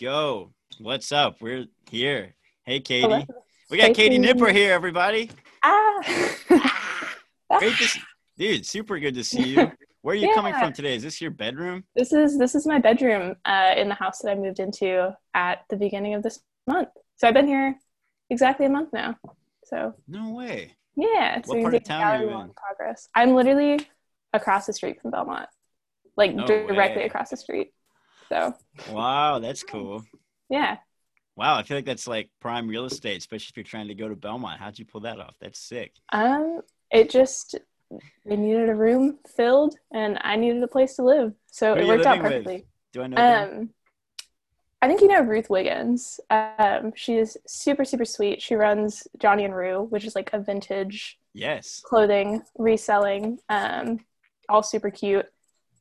[0.00, 0.52] go.
[0.78, 1.36] What's up?
[1.40, 2.34] We're here.
[2.64, 3.02] Hey, Katie.
[3.02, 3.22] Hello.
[3.70, 4.18] We got Hey, Katie Katie.
[4.18, 5.30] Nipper here, everybody.
[5.62, 6.00] Ah.
[7.58, 8.00] Great to see,
[8.38, 8.64] dude.
[8.66, 9.70] Super good to see you.
[10.02, 10.94] Where are you coming from today?
[10.94, 11.84] Is this your bedroom?
[11.94, 15.64] this is this is my bedroom uh, in the house that I moved into at
[15.68, 16.88] the beginning of this month.
[17.16, 17.76] So I've been here
[18.30, 19.16] exactly a month now.
[19.64, 20.74] So No way.
[20.96, 22.50] yeah, so What part of town are you in?
[22.54, 23.08] Progress.
[23.14, 23.86] I'm literally
[24.32, 25.48] across the street from Belmont,
[26.16, 27.06] like No directly way.
[27.06, 27.72] across the street.
[28.30, 28.54] So
[28.88, 30.04] Wow, that's cool.
[30.48, 30.78] yeah,
[31.36, 34.08] Wow, I feel like that's like prime real estate, especially if you're trying to go
[34.08, 34.60] to Belmont.
[34.60, 35.34] How'd you pull that off?
[35.40, 35.92] That's sick.
[36.12, 37.56] um, it just
[38.24, 41.86] they needed a room filled, and I needed a place to live, so Who it
[41.86, 42.32] worked out living with?
[42.44, 42.66] perfectly.
[42.92, 43.50] Do I know them?
[43.52, 43.70] Um,
[44.82, 46.20] I think you know Ruth Wiggins.
[46.30, 48.40] Um, she is super, super sweet.
[48.40, 51.82] She runs Johnny and Rue, which is like a vintage Yes.
[51.84, 54.00] clothing reselling, um,
[54.48, 55.26] all super cute.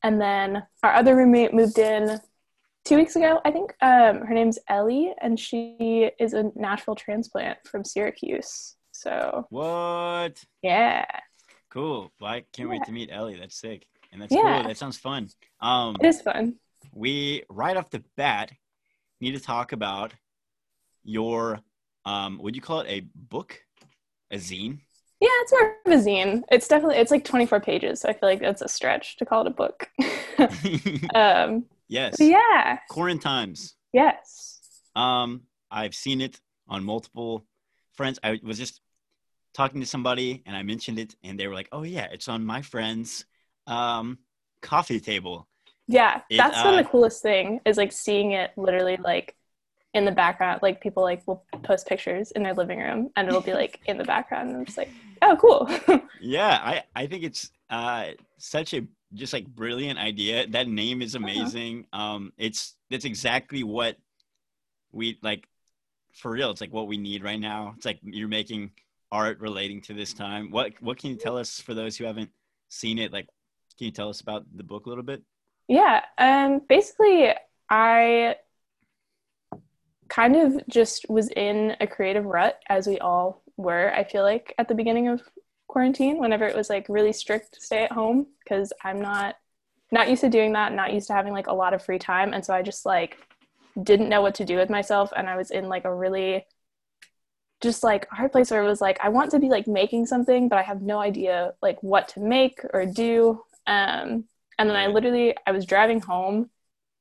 [0.03, 2.19] And then our other roommate moved in
[2.89, 3.73] two weeks ago, I think.
[3.81, 8.75] Um, her name's Ellie, and she is a Nashville transplant from Syracuse.
[8.91, 10.43] So What?
[10.61, 11.05] yeah,
[11.69, 12.11] Cool.
[12.19, 13.37] Well, I can't wait to meet Ellie.
[13.39, 13.85] That's sick.
[14.11, 14.41] And that's Yeah.
[14.57, 14.63] cool.
[14.63, 15.29] That sounds fun.
[15.61, 16.55] Um, it is fun.
[16.93, 18.51] we right off the bat
[19.21, 20.13] need to talk about
[21.03, 21.59] your
[22.05, 23.61] um would you call it a book
[24.31, 24.79] a zine
[25.21, 26.43] Yeah, it's more of a zine.
[26.51, 29.41] It's definitely it's like 24 pages, so I feel like that's a stretch to call
[29.41, 29.89] it a book.
[31.15, 34.59] um, yes yeah, quarantimes yes.
[34.95, 37.45] um i've seen it on multiple
[37.93, 38.81] friends i was just
[39.53, 42.45] talking to somebody and i mentioned it and they were like oh yeah it's on
[42.45, 43.25] my friend's
[43.67, 44.17] um
[44.61, 45.47] coffee table
[45.87, 49.35] Yeah, It, that's uh, the coolest thing is like seeing it literally like
[49.95, 50.61] in the background.
[50.61, 53.97] Like people like will post pictures in their living room and it'll be like in
[53.97, 54.91] the background and I'm just like,
[55.23, 55.99] oh cool.
[56.21, 58.81] yeah i i think it's uh such a
[59.13, 60.47] just like brilliant idea.
[60.47, 61.85] That name is amazing.
[61.93, 63.97] Um it's that's exactly what
[64.91, 65.47] we like
[66.13, 67.73] for real it's like what we need right now.
[67.77, 68.71] It's like you're making
[69.11, 70.51] art relating to this time.
[70.51, 72.29] What what can you tell us for those who haven't
[72.69, 73.11] seen it?
[73.11, 73.27] Like
[73.77, 75.23] can you tell us about the book a little bit?
[75.67, 77.33] Yeah, um basically
[77.69, 78.35] I
[80.09, 84.53] kind of just was in a creative rut as we all were, I feel like
[84.57, 85.21] at the beginning of
[85.69, 89.35] quarantine whenever it was like really strict stay at home because I'm not
[89.91, 92.33] not used to doing that, not used to having like a lot of free time.
[92.33, 93.17] And so I just like
[93.81, 95.11] didn't know what to do with myself.
[95.15, 96.45] And I was in like a really
[97.61, 100.49] just like hard place where it was like I want to be like making something
[100.49, 103.43] but I have no idea like what to make or do.
[103.67, 104.25] Um
[104.57, 106.49] and then I literally I was driving home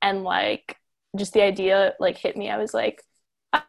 [0.02, 0.76] and like
[1.16, 2.50] just the idea like hit me.
[2.50, 3.02] I was like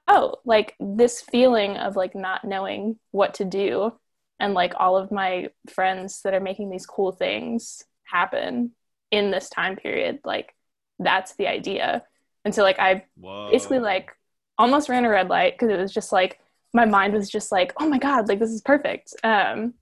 [0.09, 3.93] oh like this feeling of like not knowing what to do
[4.39, 8.72] and like all of my friends that are making these cool things happen
[9.11, 10.53] in this time period like
[11.00, 12.03] that's the idea.
[12.45, 13.50] And so like I whoa.
[13.51, 14.11] basically like
[14.57, 16.39] almost ran a red light because it was just like
[16.73, 19.13] my mind was just like oh my god like this is perfect.
[19.23, 19.73] Um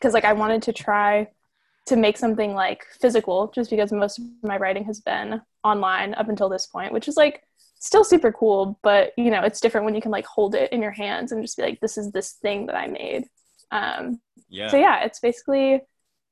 [0.00, 1.28] because like i wanted to try
[1.86, 6.28] to make something like physical just because most of my writing has been online up
[6.28, 7.42] until this point which is like
[7.78, 10.82] still super cool but you know it's different when you can like hold it in
[10.82, 13.24] your hands and just be like this is this thing that i made
[13.72, 15.04] um yeah so yeah.
[15.04, 15.80] it's basically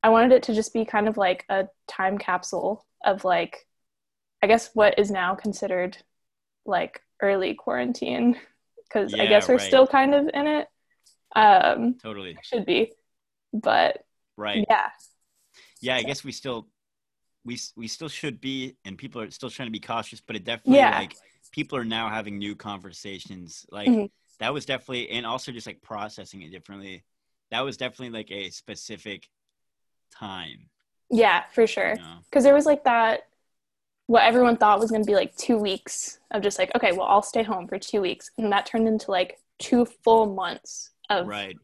[0.02, 3.66] i wanted it to just be kind of like a time capsule of like
[4.42, 5.96] i guess what is now considered
[6.66, 8.36] like early quarantine
[8.84, 9.66] because i guess we're right.
[9.66, 10.66] still kind of in it.
[11.36, 12.36] Um totally.
[12.42, 12.92] Should be
[13.52, 14.04] but
[14.36, 14.64] right.
[14.68, 14.88] yeah.
[15.80, 16.68] Yeah i guess we still
[17.44, 20.44] we we still should be and people are still trying to be cautious but it
[20.44, 20.98] definitely Yeah.
[20.98, 21.16] like
[21.52, 23.64] people are now having new conversations.
[23.70, 24.10] Like Mhm.
[24.38, 27.04] that was definitely and also just like processing it differently
[27.50, 29.28] that was definitely like a specific
[30.14, 30.68] time.
[31.10, 31.90] Yeah for sure.
[31.90, 32.18] You know?
[32.24, 33.22] because there was like that
[34.06, 37.06] what everyone thought was going to be like two weeks of just like okay well
[37.06, 41.26] i'll stay home for two weeks and that turned into like two full months of
[41.26, 41.56] right.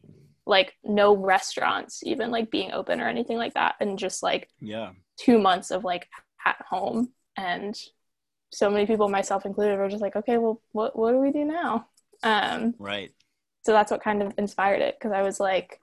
[0.45, 4.91] like no restaurants even like being open or anything like that and just like yeah.
[5.17, 6.07] two months of like
[6.45, 7.11] at home.
[7.37, 7.77] And
[8.51, 11.45] so many people myself included were just like okay well what, what do we do
[11.45, 11.87] now?
[12.23, 13.11] Um right
[13.65, 15.79] so that's what kind of inspired it because i was like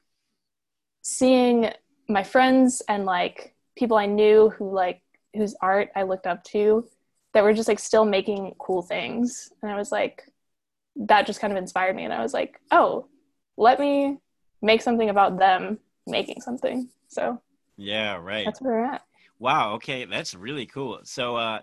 [1.03, 1.71] seeing
[2.09, 5.03] my friends and like people i knew who like
[5.35, 6.87] whose art i looked up to
[7.33, 9.51] that were just like still making cool things.
[9.63, 10.25] And i was like
[10.97, 12.05] that just kind of inspired me.
[12.05, 13.07] And i was like oh
[13.57, 14.19] let me
[14.61, 16.89] make something about them making something.
[17.09, 17.41] So
[17.77, 18.45] yeah right.
[18.45, 19.03] that's where we're at.
[19.39, 21.01] Wow okay that's really cool.
[21.05, 21.61] So uh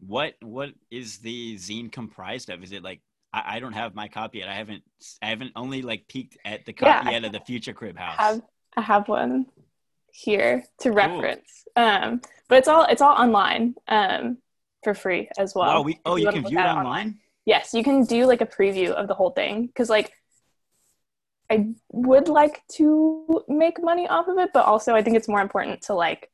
[0.00, 2.62] what what is the zine comprised of?
[2.62, 3.00] Is it like
[3.36, 4.48] I, I don't have my copy yet.
[4.48, 4.82] I haven't.
[5.20, 8.16] I haven't only like peeked at the copy I yet of the Future Crib House.
[8.18, 8.42] I have
[8.76, 9.46] I have one
[10.10, 11.64] here to reference.
[11.76, 14.38] Um, but it's all it's all online um,
[14.82, 15.78] for free as well.
[15.78, 16.78] Oh, we, oh, you, you can view it online?
[16.78, 17.18] online?
[17.44, 20.12] Yes, you can do like a preview of the whole thing because like
[21.50, 25.42] I would like to make money off of it, but also I think it's more
[25.42, 26.30] important to like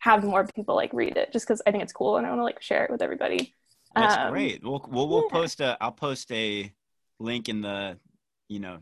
[0.00, 2.40] have more people like read it just because I think it's cool and I want
[2.40, 3.54] to like share it with everybody.
[3.94, 4.62] That's um, great.
[4.62, 5.38] We'll we'll, we'll yeah.
[5.38, 6.72] post a I'll post a
[7.18, 7.98] link in the
[8.48, 8.78] you know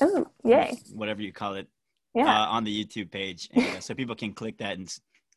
[0.00, 1.68] oh yay whatever you call it
[2.14, 4.92] yeah uh, on the YouTube page and, uh, so people can click that and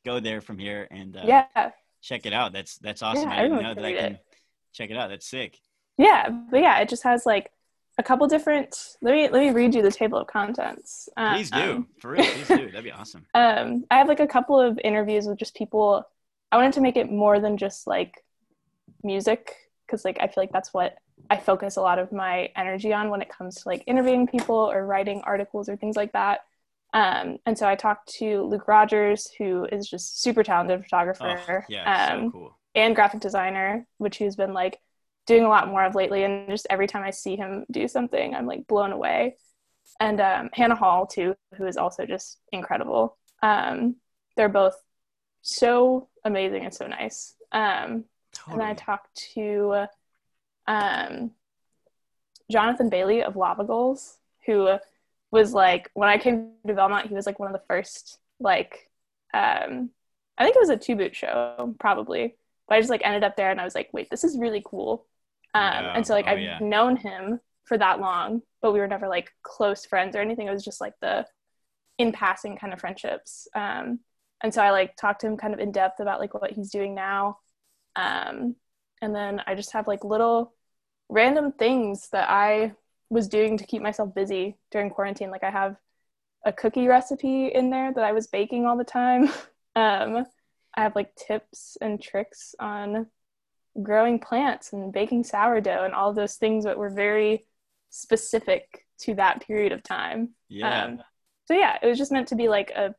[0.05, 1.71] go there from here and uh, yeah
[2.01, 2.53] check it out.
[2.53, 3.29] That's that's awesome.
[3.29, 4.25] Yeah, I didn't know that I can it.
[4.73, 5.09] check it out.
[5.09, 5.59] That's sick.
[5.97, 7.51] Yeah, but yeah, it just has like
[7.99, 11.49] a couple different let me let me read you the table of contents um, please
[11.49, 14.79] do for real please do that'd be awesome um i have like a couple of
[14.83, 16.03] interviews with just people
[16.51, 18.23] i wanted to make it more than just like
[19.03, 19.55] music
[19.85, 20.95] because like i feel like that's what
[21.29, 24.55] i focus a lot of my energy on when it comes to like interviewing people
[24.55, 26.41] or writing articles or things like that
[26.93, 31.65] um and so i talked to luke rogers who is just super talented photographer oh,
[31.69, 32.57] yeah, um, so cool.
[32.75, 34.79] and graphic designer which he's been like
[35.27, 36.23] doing a lot more of lately.
[36.23, 39.35] And just every time I see him do something, I'm like blown away.
[39.99, 43.17] And um, Hannah Hall, too, who is also just incredible.
[43.43, 43.97] Um,
[44.35, 44.75] they're both
[45.41, 47.35] so amazing and so nice.
[47.51, 48.05] Um,
[48.47, 48.63] totally.
[48.63, 49.85] And I talked to
[50.67, 51.31] um,
[52.51, 54.77] Jonathan Bailey of Lava Goals, who
[55.31, 58.89] was like, when I came to Belmont, he was like one of the first, like,
[59.33, 59.89] um,
[60.37, 62.35] I think it was a two boot show, probably.
[62.67, 64.61] But I just like ended up there and I was like, wait, this is really
[64.65, 65.05] cool.
[65.53, 65.93] Um, yeah.
[65.95, 66.59] And so like oh, I've yeah.
[66.61, 70.47] known him for that long, but we were never like close friends or anything.
[70.47, 71.25] It was just like the
[71.97, 73.47] in passing kind of friendships.
[73.55, 73.99] Um,
[74.41, 76.69] and so I like talked to him kind of in depth about like what he's
[76.69, 77.39] doing now.
[77.97, 78.55] Um,
[79.01, 80.53] and then I just have like little
[81.09, 82.73] random things that I
[83.09, 85.31] was doing to keep myself busy during quarantine.
[85.31, 85.75] Like I have
[86.45, 89.23] a cookie recipe in there that I was baking all the time.
[89.75, 90.25] um,
[90.75, 93.07] I have like tips and tricks on
[93.81, 97.45] growing plants and baking sourdough and all those things that were very
[97.89, 100.29] specific to that period of time.
[100.49, 100.83] Yeah.
[100.83, 101.03] Um,
[101.45, 102.93] so yeah, it was just meant to be like a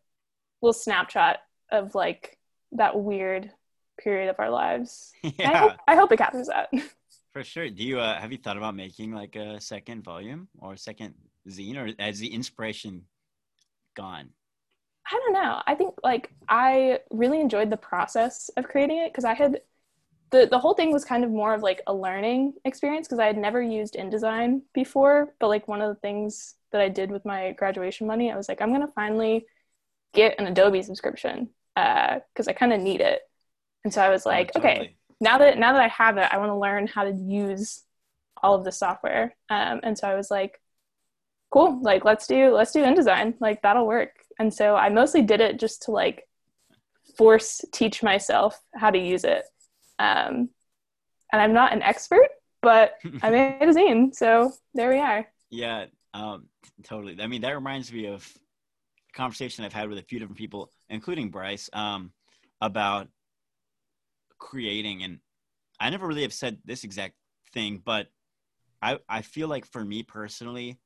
[0.60, 1.38] little snapshot
[1.70, 2.38] of like
[2.72, 3.50] that weird
[3.98, 5.12] period of our lives.
[5.22, 5.50] Yeah.
[5.50, 6.70] I hope, I hope, it captures that.
[7.32, 7.68] For sure.
[7.68, 11.14] Do you uh, have you thought about making like a second volume or a second
[11.48, 13.02] zine, or has the inspiration
[13.94, 14.30] gone?
[15.10, 15.62] I don't know.
[15.66, 19.60] I think like I really enjoyed the process of creating it because I had
[20.30, 23.26] the the whole thing was kind of more of like a learning experience because I
[23.26, 25.34] had never used InDesign before.
[25.40, 28.48] But like one of the things that I did with my graduation money, I was
[28.48, 29.46] like, I'm gonna finally
[30.12, 33.22] get an Adobe subscription because uh, I kind of need it.
[33.84, 34.80] And so I was oh, like, oh, totally.
[34.80, 37.82] okay, now that now that I have it, I want to learn how to use
[38.42, 39.34] all of the software.
[39.50, 40.60] Um, and so I was like,
[41.50, 44.12] cool, like let's do let's do InDesign, like that'll work.
[44.38, 46.28] And so I mostly did it just to like
[47.16, 49.44] force teach myself how to use it
[49.98, 50.48] um,
[51.32, 52.28] and I'm not an expert,
[52.62, 55.26] but I made a zine, so there we are.
[55.50, 56.46] Yeah, um,
[56.84, 57.16] totally.
[57.20, 58.26] I mean, that reminds me of
[59.12, 62.12] a conversation I've had with a few different people, including Bryce, um,
[62.60, 63.08] about
[64.38, 65.02] creating.
[65.02, 65.18] And
[65.80, 67.14] I never really have said this exact
[67.52, 68.08] thing, but
[68.82, 70.78] I I feel like for me personally,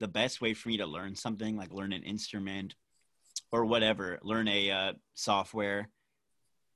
[0.00, 2.74] the best way for me to learn something, like learn an instrument
[3.50, 5.88] or whatever, learn a uh, software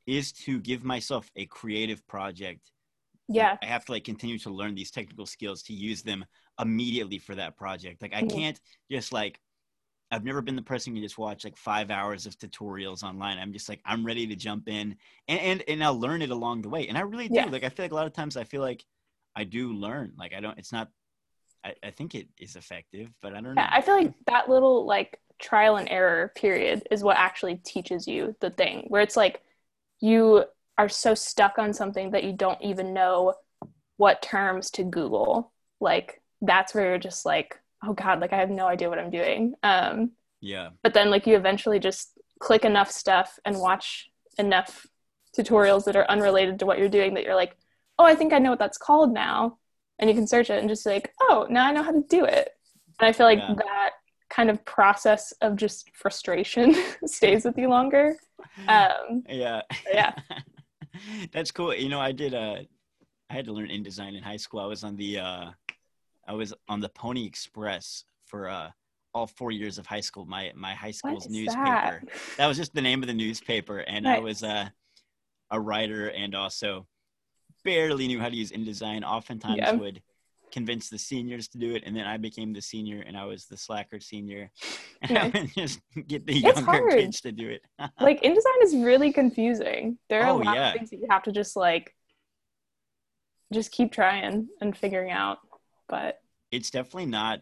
[0.06, 2.70] is to give myself a creative project.
[3.28, 3.56] Yeah.
[3.62, 6.24] I have to like continue to learn these technical skills to use them
[6.60, 8.02] immediately for that project.
[8.02, 9.40] Like I can't just like
[10.10, 13.38] I've never been the person who just watch like five hours of tutorials online.
[13.38, 14.96] I'm just like I'm ready to jump in
[15.28, 16.86] and and, and I'll learn it along the way.
[16.88, 17.34] And I really do.
[17.34, 17.46] Yeah.
[17.46, 18.84] Like I feel like a lot of times I feel like
[19.34, 20.12] I do learn.
[20.16, 20.88] Like I don't it's not
[21.64, 23.66] I, I think it is effective, but I don't know.
[23.68, 28.34] I feel like that little like trial and error period is what actually teaches you
[28.40, 29.42] the thing where it's like
[30.00, 30.44] you
[30.78, 33.34] are so stuck on something that you don't even know
[33.96, 35.52] what terms to Google.
[35.80, 39.10] Like that's where you're just like, oh God, like I have no idea what I'm
[39.10, 39.54] doing.
[39.62, 40.70] Um, yeah.
[40.82, 44.86] But then like you eventually just click enough stuff and watch enough
[45.36, 47.56] tutorials that are unrelated to what you're doing that you're like,
[47.98, 49.58] oh, I think I know what that's called now.
[49.98, 52.24] And you can search it and just like, oh, now I know how to do
[52.24, 52.50] it.
[53.00, 53.54] And I feel like yeah.
[53.56, 53.90] that
[54.28, 56.74] kind of process of just frustration
[57.06, 58.16] stays with you longer.
[58.68, 59.62] Um, yeah.
[59.90, 60.12] Yeah.
[61.32, 61.74] That's cool.
[61.74, 62.56] You know, I did, uh,
[63.30, 64.60] I had to learn InDesign in high school.
[64.60, 65.50] I was on the, uh,
[66.26, 68.70] I was on the Pony Express for, uh,
[69.14, 70.26] all four years of high school.
[70.26, 71.62] My, my high school's newspaper.
[71.64, 72.08] That?
[72.36, 72.46] that?
[72.46, 73.78] was just the name of the newspaper.
[73.78, 74.16] And nice.
[74.16, 74.68] I was, uh,
[75.50, 76.86] a writer and also
[77.64, 79.04] barely knew how to use InDesign.
[79.04, 79.72] Oftentimes yeah.
[79.72, 80.02] would,
[80.52, 83.46] convince the seniors to do it, and then I became the senior, and I was
[83.46, 84.50] the slacker senior,
[85.02, 87.62] and just get the younger kids to do it.
[88.00, 89.98] like InDesign is really confusing.
[90.08, 90.68] There are oh, a lot yeah.
[90.68, 91.94] of things that you have to just like
[93.52, 95.38] just keep trying and figuring out.
[95.88, 97.40] But it's definitely not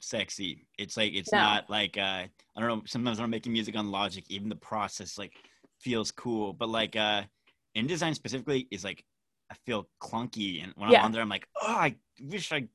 [0.00, 0.66] sexy.
[0.78, 1.38] It's like it's No.
[1.38, 4.56] not like uh I don't know, sometimes when I'm making music on Logic, even the
[4.56, 5.32] process like
[5.80, 6.52] feels cool.
[6.52, 7.22] But like uh
[7.76, 9.04] InDesign specifically is like
[9.50, 10.98] I feel clunky and when Yeah.
[10.98, 12.68] I'm on there I'm like, oh I wish I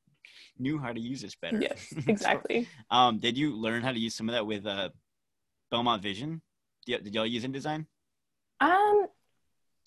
[0.59, 1.61] knew how to use this better.
[1.61, 2.67] yes, So, exactly.
[2.91, 4.89] um did you learn how to use some of that with uh
[5.71, 6.41] Belmont Vision?
[6.85, 7.85] Did, y- did y'all use InDesign?
[8.61, 9.07] Um,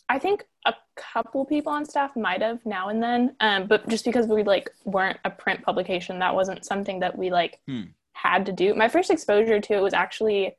[0.09, 4.05] I think a couple people on staff might have now and then, um, but just
[4.05, 7.83] because we like weren't a print publication, that wasn't something that we like Hmm.
[8.13, 8.75] had to do.
[8.75, 10.57] My first exposure to it was actually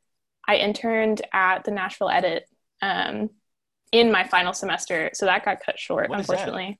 [0.48, 2.50] I interned at the Nashville Edit
[2.82, 3.30] um,
[3.92, 6.80] in my final semester, so that got cut short, What unfortunately.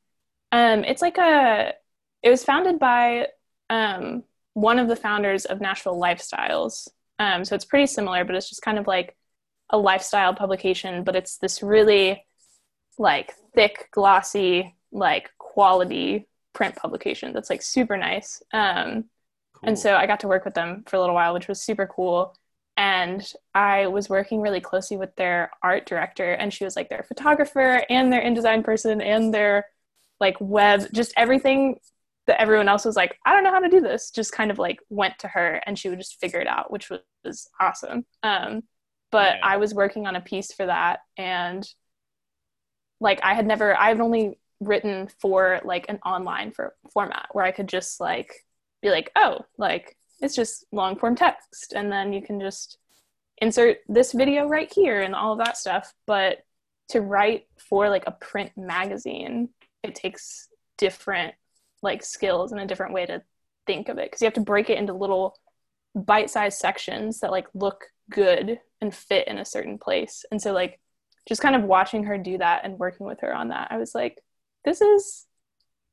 [0.52, 1.74] Um, it's like a.
[2.22, 3.28] It was founded by
[3.70, 6.88] um, one of the founders of Nashville Lifestyles.
[7.20, 9.16] Um, so it's pretty similar, but it's just kind of like
[9.70, 12.26] a lifestyle publication, but it's this really
[12.98, 18.42] like thick, glossy, like quality print publication that's like super nice.
[18.54, 19.06] Um,
[19.64, 21.88] and so I got to work with them for a little while, which was super
[21.88, 22.36] cool.
[22.76, 23.24] And
[23.54, 27.84] I was working really closely with their art director, and she was like their photographer
[27.90, 29.66] and their InDesign person and their
[30.20, 31.80] like web, just everything
[32.28, 34.58] that everyone else was like, I don't know how to do this, just kind of
[34.58, 38.06] like went to her and she would just figure it out, which was, was awesome.
[38.24, 38.64] Um,
[39.12, 39.42] but Yeah.
[39.44, 41.68] I was working on a piece for that, and
[43.04, 47.52] like I had never, I've only written for like an online for format where I
[47.52, 48.46] could just like
[48.82, 52.78] be like, oh, like it's just long form text, and then you can just
[53.40, 55.94] insert this video right here and all of that stuff.
[56.08, 56.46] But
[56.90, 59.50] to write for like a print magazine,
[59.84, 61.34] it takes different
[61.82, 63.22] like skills and a different way to
[63.68, 65.36] think of it because you have to break it into little
[65.94, 70.26] bite-sized sections that like look good and fit in a certain place.
[70.32, 70.80] And so like
[71.28, 73.96] just kind of watching her do that and working with her on that, I was
[73.96, 74.22] like,
[74.66, 75.26] this is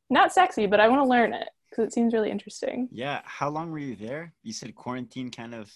[0.09, 2.89] not sexy, but I want to learn it because it seems really interesting.
[2.91, 3.21] Yeah.
[3.25, 4.33] How long were you there?
[4.43, 5.73] You said quarantine kind of.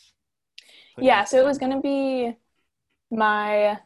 [0.98, 2.36] Yeah, so it was going to be
[3.10, 3.78] my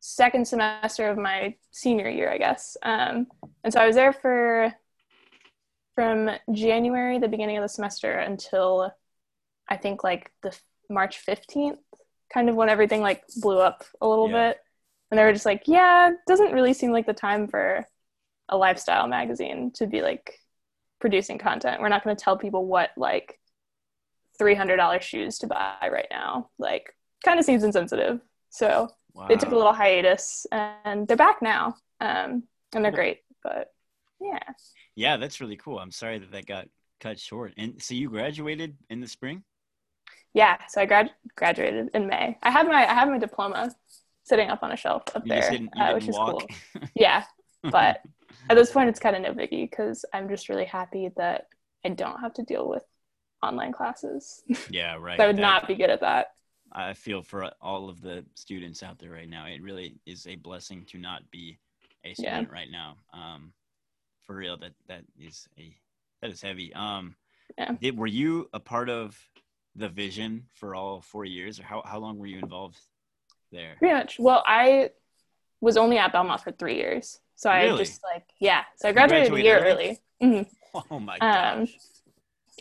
[0.00, 2.76] second semester of my senior year, I guess.
[2.82, 3.26] Um,
[3.64, 4.72] and so I was there for
[5.94, 8.94] from January, the beginning of the semester, until
[9.68, 10.56] I think like the
[10.88, 11.76] March 15th,
[12.32, 14.50] kind of when everything like blew up a little Yeah.
[14.50, 14.58] bit.
[15.10, 17.84] And they were just like, yeah, doesn't really seem like the time for
[18.48, 20.34] a lifestyle magazine to be like
[21.00, 21.80] producing content.
[21.80, 23.38] We're not going to tell people what like
[24.40, 26.50] $300 shoes to buy right now.
[26.58, 28.20] Like, kind of seems insensitive.
[28.50, 29.26] So Wow.
[29.28, 31.74] they took a little hiatus and they're back now.
[32.00, 33.18] Um, and they're great.
[33.42, 33.72] But
[34.20, 34.38] yeah.
[34.94, 35.78] Yeah, that's really cool.
[35.80, 36.68] I'm sorry that that got
[37.00, 37.54] cut short.
[37.56, 39.42] And so you graduated in the spring?
[40.32, 40.58] Yeah.
[40.68, 42.38] So I grad- graduated in May.
[42.42, 43.74] I have my I have my diploma
[44.24, 46.46] sitting up on a shelf up You there, didn't, uh, which is walk.
[46.74, 46.82] cool.
[46.94, 47.24] Yeah.
[47.62, 48.00] But
[48.50, 51.46] at this point, it's kind of no biggie because I'm just really happy that
[51.84, 52.84] I don't have to deal with
[53.42, 54.42] online classes.
[54.70, 55.18] yeah, right.
[55.20, 56.28] I would That- not be good at that.
[56.72, 59.46] I feel for all of the students out there right now.
[59.46, 61.58] It really is a blessing to not be
[62.04, 62.14] a Yeah.
[62.14, 62.96] student right now.
[63.12, 63.52] Um,
[64.24, 65.74] for real, that that is a
[66.22, 66.72] that is heavy.
[66.74, 67.16] Um,
[67.58, 67.72] Yeah.
[67.80, 69.18] did, were you a part of
[69.74, 72.78] the vision for all four years, or how how long were you involved
[73.52, 73.76] there?
[73.78, 74.18] Pretty much.
[74.18, 74.90] Well, I
[75.60, 77.20] was only at Belmont for three years.
[77.36, 78.64] So I just like, yeah.
[78.76, 80.44] So I graduated, a year graduated early.
[80.44, 80.50] Mhm.
[80.90, 81.74] Oh my Um, gosh,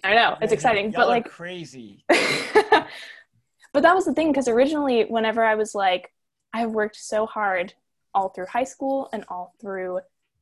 [0.03, 0.85] I know, it's exciting.
[0.91, 2.05] y'all But like, crazy.
[2.07, 6.11] but that was the thing because originally, whenever I was like,
[6.53, 7.73] I worked so hard
[8.13, 9.99] all through high school and all through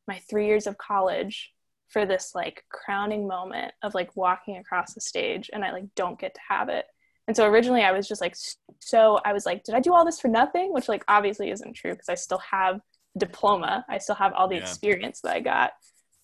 [0.08, 1.52] my three years of college
[1.90, 6.20] for this like crowning moment of like walking across the stage and I like don't
[6.20, 6.86] get to have it.
[7.28, 8.36] And so originally I was just like,
[8.80, 10.74] so I was like, did I do all this for nothing?
[10.74, 12.80] Which like obviously isn't true because I still have
[13.18, 13.86] diploma.
[13.90, 14.62] I still have all the Yeah.
[14.62, 15.72] experience that I got.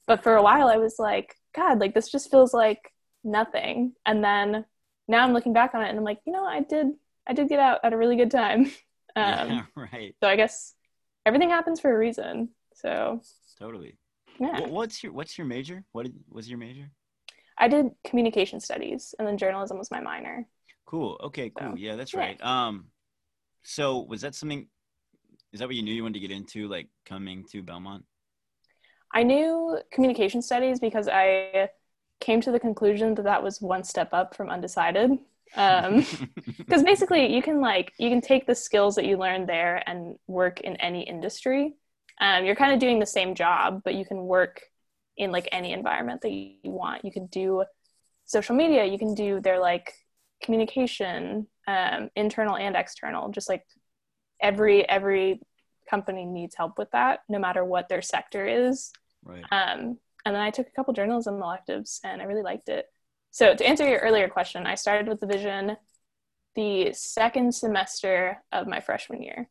[0.07, 2.79] But for a while I was like, God, like this just feels like
[3.23, 3.93] nothing.
[4.05, 4.65] And then
[5.07, 6.87] now I'm looking back on it and I'm like, you know, I did
[7.27, 8.71] I did get out at a really good time.
[9.15, 10.15] Um, yeah, right.
[10.23, 10.73] So I guess
[11.23, 12.49] everything happens for a reason.
[12.73, 13.21] So
[13.59, 13.95] Totally.
[14.39, 15.83] yeah, What's your What's your major?
[15.91, 16.89] What did, was your major?
[17.55, 20.47] I did communication studies and then journalism was my minor.
[20.85, 21.17] Cool.
[21.23, 21.49] Okay.
[21.49, 21.71] Cool.
[21.71, 22.19] So, yeah, that's yeah.
[22.19, 22.43] right.
[22.43, 22.85] Um,
[23.63, 24.67] so was that something?
[25.51, 28.03] Is that what you knew you wanted to get into, like coming to Belmont?
[29.13, 31.69] I knew communication studies because I
[32.19, 35.11] came to the conclusion that that was one step up from undecided.
[35.55, 36.05] Um,
[36.57, 40.15] because basically you can like you can take the skills that you learned there and
[40.25, 41.75] work in any industry
[42.19, 44.61] um, you're kind of doing the same job but you can work
[45.15, 47.63] in like any environment that you want you can do
[48.25, 49.93] social media you can do their like
[50.43, 53.63] communication um, internal and external just like
[54.41, 55.41] every every
[55.89, 58.91] company needs help with that no matter what their sector is
[59.25, 59.43] Right.
[59.51, 62.87] Um, and then I took a couple journalism electives and I really liked it.
[63.31, 65.77] So to answer your earlier question, I started with the vision
[66.55, 69.49] the second semester of my freshman year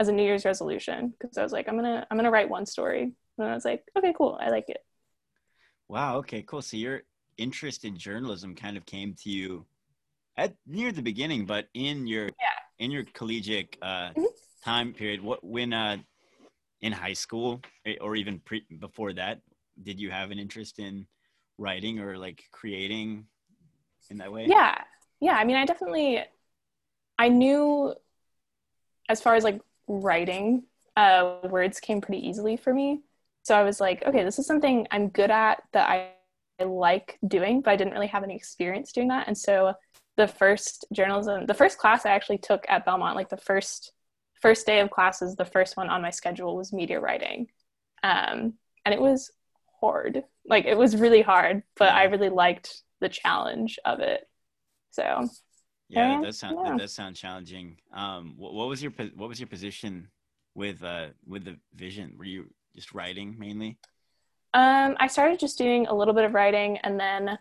[0.00, 2.66] as a New Year's resolution because I was like, I'm gonna I'm gonna write one
[2.66, 3.12] story.
[3.38, 4.84] And I was like, okay, cool, I like it.
[5.88, 6.18] Wow.
[6.18, 6.42] Okay.
[6.42, 6.62] Cool.
[6.62, 7.02] So your
[7.38, 9.64] interest in journalism kind of came to you
[10.40, 12.58] at near the beginning, but in your Yeah.
[12.78, 14.32] in your collegiate uh, Mhm.
[14.64, 15.98] time period, what when uh,
[16.80, 19.42] in high school eh, or even pre- before that,
[19.82, 21.06] did you have an interest in
[21.58, 23.26] writing or like creating
[24.08, 24.46] in that way?
[24.48, 24.74] Yeah.
[25.20, 25.36] Yeah.
[25.36, 26.24] I mean, I definitely,
[27.18, 27.94] I knew
[29.10, 30.64] as far as like writing,
[30.96, 33.02] uh, words came pretty easily for me.
[33.42, 36.12] So I was like, okay, this is something I'm good at that I,
[36.60, 39.28] I like doing, but I didn't really have any experience doing that.
[39.28, 39.74] And so
[40.20, 43.92] the first journalism, the first class I actually took at Belmont, like the first
[44.42, 47.46] first day of classes, the first one on my schedule was media writing.
[48.02, 49.30] Um, and it was
[49.80, 50.24] hard.
[50.46, 54.28] Like it was really hard, but I really liked the challenge of it.
[54.90, 55.26] So
[55.88, 56.70] Yeah, that does sound yeah.
[56.72, 57.78] that does sound challenging.
[57.94, 60.08] Um, what, what was your what was your position
[60.54, 62.14] with uh with the vision?
[62.18, 63.78] Were you just writing mainly?
[64.52, 67.38] um, I started just doing a little bit of writing, and then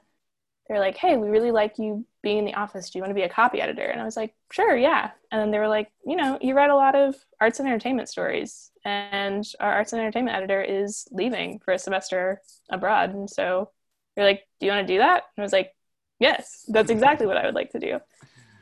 [0.70, 2.90] they're like, "Hey, we really like you being in the office.
[2.90, 5.42] Do you want to be a copy editor?" And I was like, "Sure, yeah." And
[5.42, 8.72] then they were like, "You know, you write a lot of arts and entertainment stories,
[8.86, 13.72] and our arts and entertainment editor is leaving for a semester abroad, and so
[14.16, 15.76] they're like, do you want to do that?" And I was like,
[16.20, 18.00] "Yes, that's exactly what I would like to do."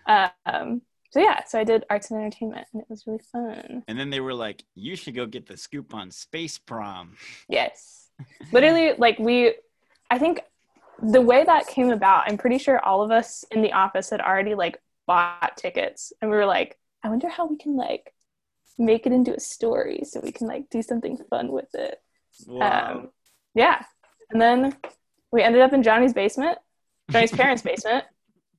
[0.07, 3.83] Um, so yeah, so I did arts and entertainment, and it was really fun.
[3.87, 7.17] And then they were like, "You should go get the scoop on Space Prom."
[7.49, 8.09] Yes.
[8.51, 9.55] Literally, like we,
[10.09, 10.41] I think
[11.01, 14.22] the way that came about, I'm pretty sure all of us in the office had
[14.22, 18.13] already like bought tickets and we were like, I wonder how we can like
[18.77, 22.00] make it into a story so we can like do something fun with it.
[22.48, 22.96] Wow.
[22.96, 23.10] Um,
[23.54, 23.84] yeah.
[24.30, 24.75] And then
[25.32, 26.58] we ended up in Johnny's basement,
[27.12, 28.05] Johnny's parents' basement.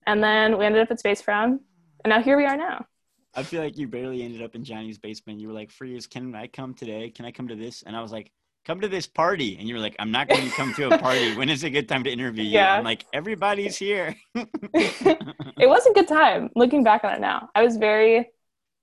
[0.07, 1.61] And then we ended up at Space Prom.
[2.05, 2.87] And now here we are now.
[3.35, 5.39] I feel like you barely ended up in Johnny's basement.
[5.39, 7.11] You were like, "Freeze, can I come today?
[7.11, 8.33] Can I come to this?" And I was like,
[8.69, 10.99] "Come to this party." And you were like, "I'm not going to come to a
[10.99, 11.35] party.
[11.39, 12.79] When is a good time to interview you?" Yeah.
[12.79, 17.49] I'm like, "Everybody's here." it was a good time looking back on it now.
[17.55, 18.31] I was very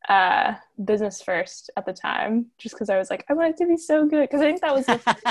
[0.10, 3.67] uh, business first at the time just because I was like, I want it to
[3.67, 4.21] be so good.
[4.21, 5.00] Because I think that was the,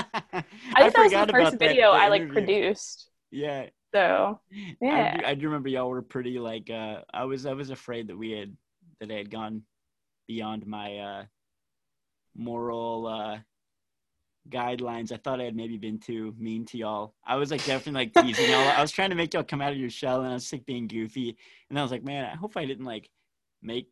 [0.75, 3.09] I think that was the first video I like produced.
[3.31, 5.17] Yeah, So I, Yeah.
[5.17, 6.69] do, I do remember y'all were pretty like.
[6.69, 8.55] Uh, I was I was afraid that we had
[8.99, 9.63] that I had gone
[10.27, 11.25] beyond my uh,
[12.35, 13.37] moral uh,
[14.49, 15.11] guidelines.
[15.11, 17.13] I thought I had maybe been too mean to y'all.
[17.25, 18.67] I was like definitely like teasing y'all.
[18.67, 20.65] I was trying to make y'all come out of your shell, and I was like
[20.65, 21.37] being goofy.
[21.69, 23.09] And I was like, man, I hope I didn't like
[23.61, 23.89] make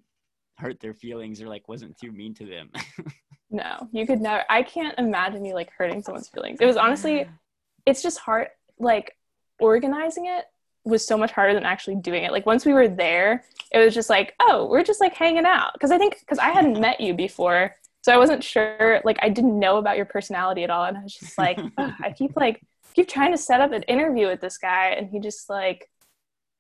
[0.58, 2.70] hurt their feelings or like wasn't too mean to them.
[3.50, 4.44] no, you could never.
[4.50, 6.60] I can't imagine you like hurting someone's feelings.
[6.62, 7.28] It was honestly,
[7.86, 8.48] it's just hard.
[8.80, 9.16] Like
[9.60, 10.46] organizing it
[10.86, 12.32] was so much harder than actually doing it.
[12.32, 15.74] Like once we were there, it was just like, oh, we're just like hanging out.
[15.74, 19.02] Because I think because I hadn't met you before, so I wasn't sure.
[19.06, 21.94] Like I didn't know about your personality at all, and I was just like, "Ugh,
[22.04, 22.62] I keep like
[22.94, 25.90] keep trying to set up an interview with this guy, and he just like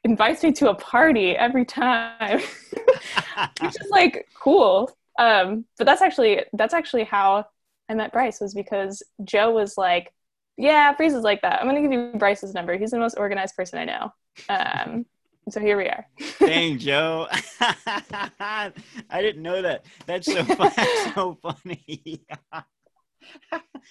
[0.05, 2.39] invites me to a party every time.
[3.61, 4.89] which is like cool.
[5.19, 7.45] Um, but that's actually that's actually how
[7.89, 10.13] I met Bryce was because Joe was like,
[10.55, 11.59] "Yeah, Freeze is like that.
[11.59, 12.77] I'm gonna give you Bryce's number.
[12.77, 14.13] He's the most organized person I know."
[14.47, 15.05] Um,
[15.49, 16.05] so here we are.
[16.39, 17.27] Dang, Joe.
[17.59, 18.71] I
[19.11, 19.85] didn't know that.
[20.05, 20.71] That's so fun.
[21.15, 22.23] So funny.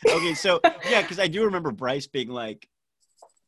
[0.09, 0.61] okay, so
[0.91, 2.69] yeah, because I do remember Bryce being like,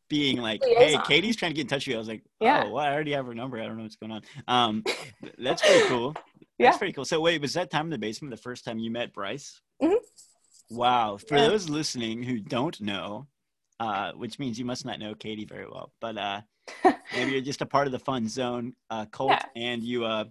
[0.09, 2.65] being like, "Hey, Katie's trying to get in touch with you." I was like, Yeah.
[2.67, 3.59] "Oh, well, I already have her number.
[3.61, 4.85] I don't know what's going on." Um,
[5.39, 6.13] that's pretty cool.
[6.15, 6.21] Yeah.
[6.67, 6.79] That's Yeah.
[6.79, 7.05] pretty cool.
[7.05, 9.61] So wait, was that time in the basement the first time you met Bryce?
[9.83, 9.97] Mhm.
[10.71, 11.17] Wow.
[11.19, 11.49] For Yeah.
[11.49, 13.27] those listening who don't know,
[13.85, 16.41] uh, which means you must not know Katie very well, but uh,
[17.15, 19.45] maybe you're just a part of the fun zone uh, cult, Yeah.
[19.57, 20.25] and you uh,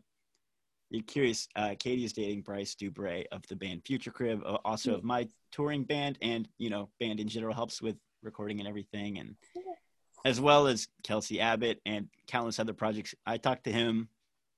[0.89, 1.47] you're curious.
[1.55, 4.97] Uh, Katie is dating Bryce Dubray of the band Future Crib, uh, also Mm-hmm.
[4.99, 9.17] of my touring band, and you know, band in general helps with recording and everything,
[9.19, 9.35] and
[10.25, 13.13] as well as Kelsey Abbott and countless other projects.
[13.25, 14.07] I talked to him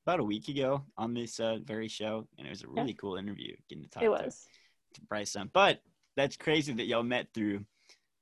[0.05, 3.15] about a week ago on this uh, very show, and it was a really cool
[3.15, 4.45] interview getting to talk It to, was.
[4.93, 5.35] to Bryce.
[5.35, 5.49] on.
[5.51, 5.81] But
[6.15, 7.65] that's crazy that y'all met through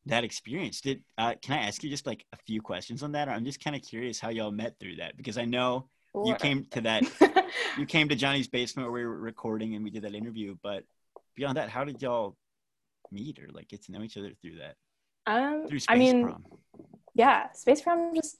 [0.05, 0.81] that experience.
[0.81, 3.29] Did uh, can I ask you just like a few questions on that?
[3.29, 5.87] I'm just kind of curious how y'all met through that because I know
[6.23, 7.03] you came to that
[7.77, 10.55] you came to Johnny's basement where we were recording and we did that interview.
[10.61, 10.83] But
[11.35, 12.35] beyond that, how did y'all
[13.11, 14.75] meet or like get to know each other through that?
[15.25, 16.45] um, Through Space I mean, Prom.
[17.15, 18.37] yeah, Space Prom just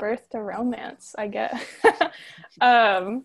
[0.00, 1.64] birthed a romance, I guess.
[2.60, 3.24] um,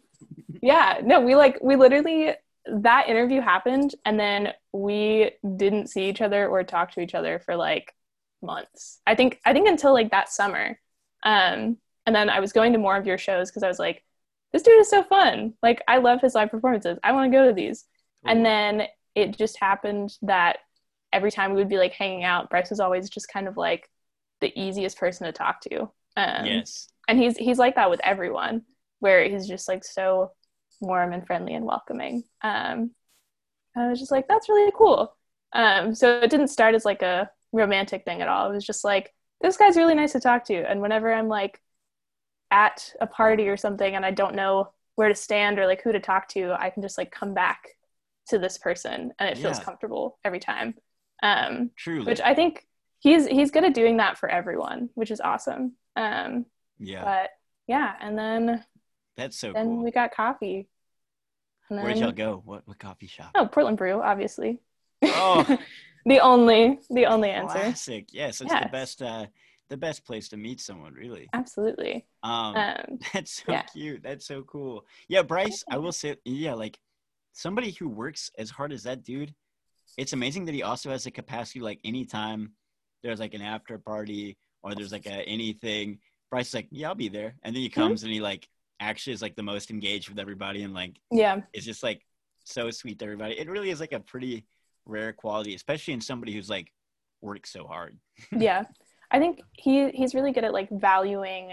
[0.61, 2.33] yeah, no, we like we literally
[2.65, 7.39] that interview happened and then we didn't see each other or talk to each other
[7.39, 7.93] for like
[8.41, 8.99] months.
[9.05, 10.79] I think I think until like that summer.
[11.23, 14.03] Um and then I was going to more of your shows because I was like,
[14.51, 15.53] this dude is so fun.
[15.61, 16.99] Like I love his live performances.
[17.03, 17.85] I want to go to these.
[18.25, 18.83] And then
[19.15, 20.59] it just happened that
[21.11, 23.89] every time we would be like hanging out, Bryce was always just kind of like
[24.41, 25.89] the easiest person to talk to.
[26.15, 26.87] Um, yes.
[27.07, 28.63] And he's he's like that with everyone,
[28.99, 30.31] where he's just like so
[30.83, 32.23] warm and friendly and welcoming.
[32.41, 32.91] Um,
[33.75, 35.15] I was just like, that's really cool.
[35.53, 38.49] Um, so it didn't start as like a romantic thing at all.
[38.51, 40.55] It was just like, this guy's really nice to talk to.
[40.55, 41.59] And whenever I'm like
[42.51, 45.91] at a party or something and I don't know where to stand or like who
[45.91, 47.63] to talk to, I can just like come back
[48.29, 49.63] to this person and it feels Yeah.
[49.65, 50.75] comfortable every time.
[51.23, 52.05] Um, Truly.
[52.05, 52.65] which I think
[52.99, 55.73] he's he's good at doing that for everyone, which is awesome.
[55.95, 56.45] Um,
[56.79, 57.03] yeah.
[57.03, 57.29] but
[57.67, 58.63] yeah, and then
[59.17, 59.83] That's so then cool.
[59.83, 60.67] we got coffee.
[61.69, 62.41] And Where'd y'all go?
[62.45, 63.31] What what coffee shop?
[63.35, 64.59] Oh, Portland Brew, obviously.
[65.03, 65.57] Oh.
[66.05, 67.53] the only the only answer.
[67.59, 68.05] Classic.
[68.11, 69.25] Yes, it's the best uh
[69.69, 71.29] the best place to meet someone, really.
[71.33, 72.05] Absolutely.
[72.21, 73.63] Um Um, That's so yeah.
[73.63, 74.03] cute.
[74.03, 74.85] That's so cool.
[75.07, 76.77] Yeah, Bryce, I will say, yeah, like
[77.31, 79.33] somebody who works as hard as that dude,
[79.97, 82.51] it's amazing that he also has the capacity, like anytime
[83.03, 85.99] there's like an after party or there's like a anything,
[86.29, 87.35] Bryce is like, yeah, I'll be there.
[87.43, 87.81] And then he Mm-hmm.
[87.81, 88.47] comes and he like
[88.79, 91.41] actually is like the most engaged with everybody and like yeah.
[91.53, 92.01] it's just like
[92.43, 93.39] so sweet to everybody.
[93.39, 94.45] It really is like a pretty
[94.85, 96.71] rare quality, especially in somebody who's like
[97.21, 97.97] works so hard.
[98.37, 98.63] yeah
[99.11, 101.51] i think he he's really good at like valuing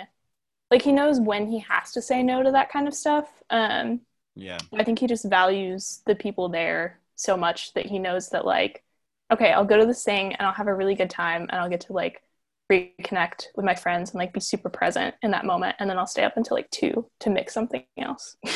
[0.70, 4.00] like he knows when he has to say no to that kind of stuff um
[4.34, 4.58] Yeah.
[4.74, 8.82] i think he just values the people there so much that he knows that like
[9.30, 11.68] okay i'll go to this thing and i'll have a really good time and i'll
[11.68, 12.22] get to like
[12.70, 16.06] reconnect with my friends and like be super present in that moment and then i'll
[16.06, 18.36] stay up until like two to mix something else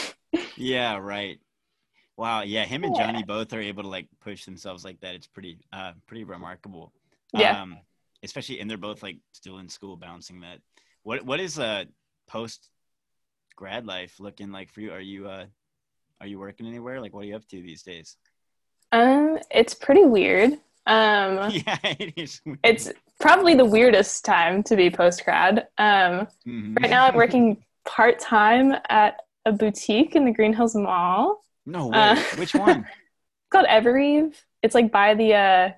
[0.57, 1.39] Yeah, right.
[2.17, 3.07] Wow, yeah, him and Yeah.
[3.07, 5.15] Johnny both are able to like push themselves like that.
[5.17, 6.93] It's pretty uh pretty remarkable.
[7.33, 7.61] Yeah.
[7.63, 7.79] Um
[8.23, 10.61] especially and they're both like still in school bouncing that.
[11.03, 11.85] What what is uh
[12.29, 12.69] post
[13.57, 14.93] grad life looking like for you?
[14.93, 15.47] Are you uh
[16.21, 17.01] are you working anywhere?
[17.01, 18.17] Like what are you up to these days?
[18.93, 20.53] um it's pretty weird
[20.87, 22.41] um yeah, it is.
[22.63, 22.93] it's
[23.25, 26.79] probably the weirdest time to be post grad um Mhm.
[26.81, 31.43] Right now, I'm working part time at a boutique in the Green Hills Mall.
[31.65, 31.99] No way.
[31.99, 32.81] Uh, Which one?
[32.81, 34.35] It's called Evereve.
[34.63, 35.71] It's like by the uh,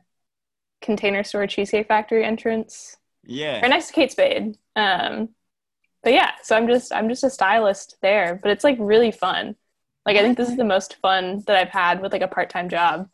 [0.82, 3.61] Container Store Cheesecake Factory entrance, Yeah.
[3.61, 4.56] right next to Kate Spade.
[4.74, 5.30] Um,
[6.02, 9.54] but yeah, so I'm just I'm just a stylist there, but it's like really fun.
[10.04, 12.50] Like I think this is the most fun that I've had with like a part
[12.50, 13.09] time job.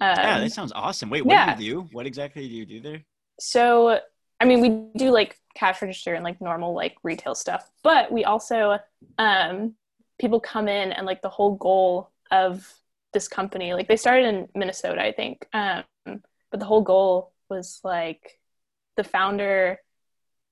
[0.00, 1.10] Um, yeah, that sounds awesome.
[1.10, 1.56] Wait, what yeah.
[1.56, 1.88] do you do?
[1.92, 3.02] What exactly do you do there?
[3.38, 3.98] So
[4.40, 8.24] i mean we do like cash register and like normal like retail stuff but we
[8.24, 8.78] also
[9.18, 9.74] um
[10.20, 12.72] people come in and like the whole goal of
[13.12, 17.80] this company like they started in minnesota i think um but the whole goal was
[17.84, 18.38] like
[18.96, 19.78] the founder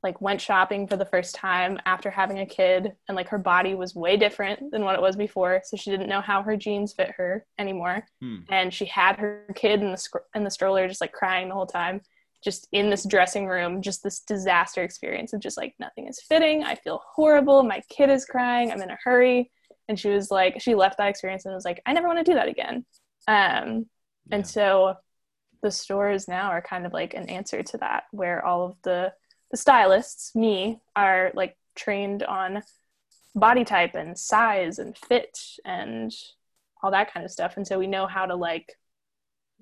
[0.03, 3.75] like went shopping for the first time after having a kid and like her body
[3.75, 6.93] was way different than what it was before so she didn't know how her jeans
[6.93, 8.37] fit her anymore Hmm.
[8.49, 11.55] and she had her kid in the scr- in the stroller just like crying the
[11.55, 12.01] whole time
[12.45, 16.63] just in this dressing room just this disaster experience of just like nothing is fitting.
[16.65, 17.63] I feel horrible.
[17.63, 18.71] My kid is crying.
[18.71, 19.51] I'm in a hurry.
[19.89, 22.31] And she was like she left that experience and was like i never want to
[22.31, 22.85] do that again.
[23.29, 23.87] Um
[24.27, 24.37] Yeah.
[24.37, 24.95] and so
[25.63, 29.13] the stores now are kind of like an answer to that where all of the
[29.51, 32.63] the stylists me are like trained on
[33.35, 36.13] body type and size and fit and
[36.83, 37.57] all that kind of stuff.
[37.57, 38.75] And so we know how to like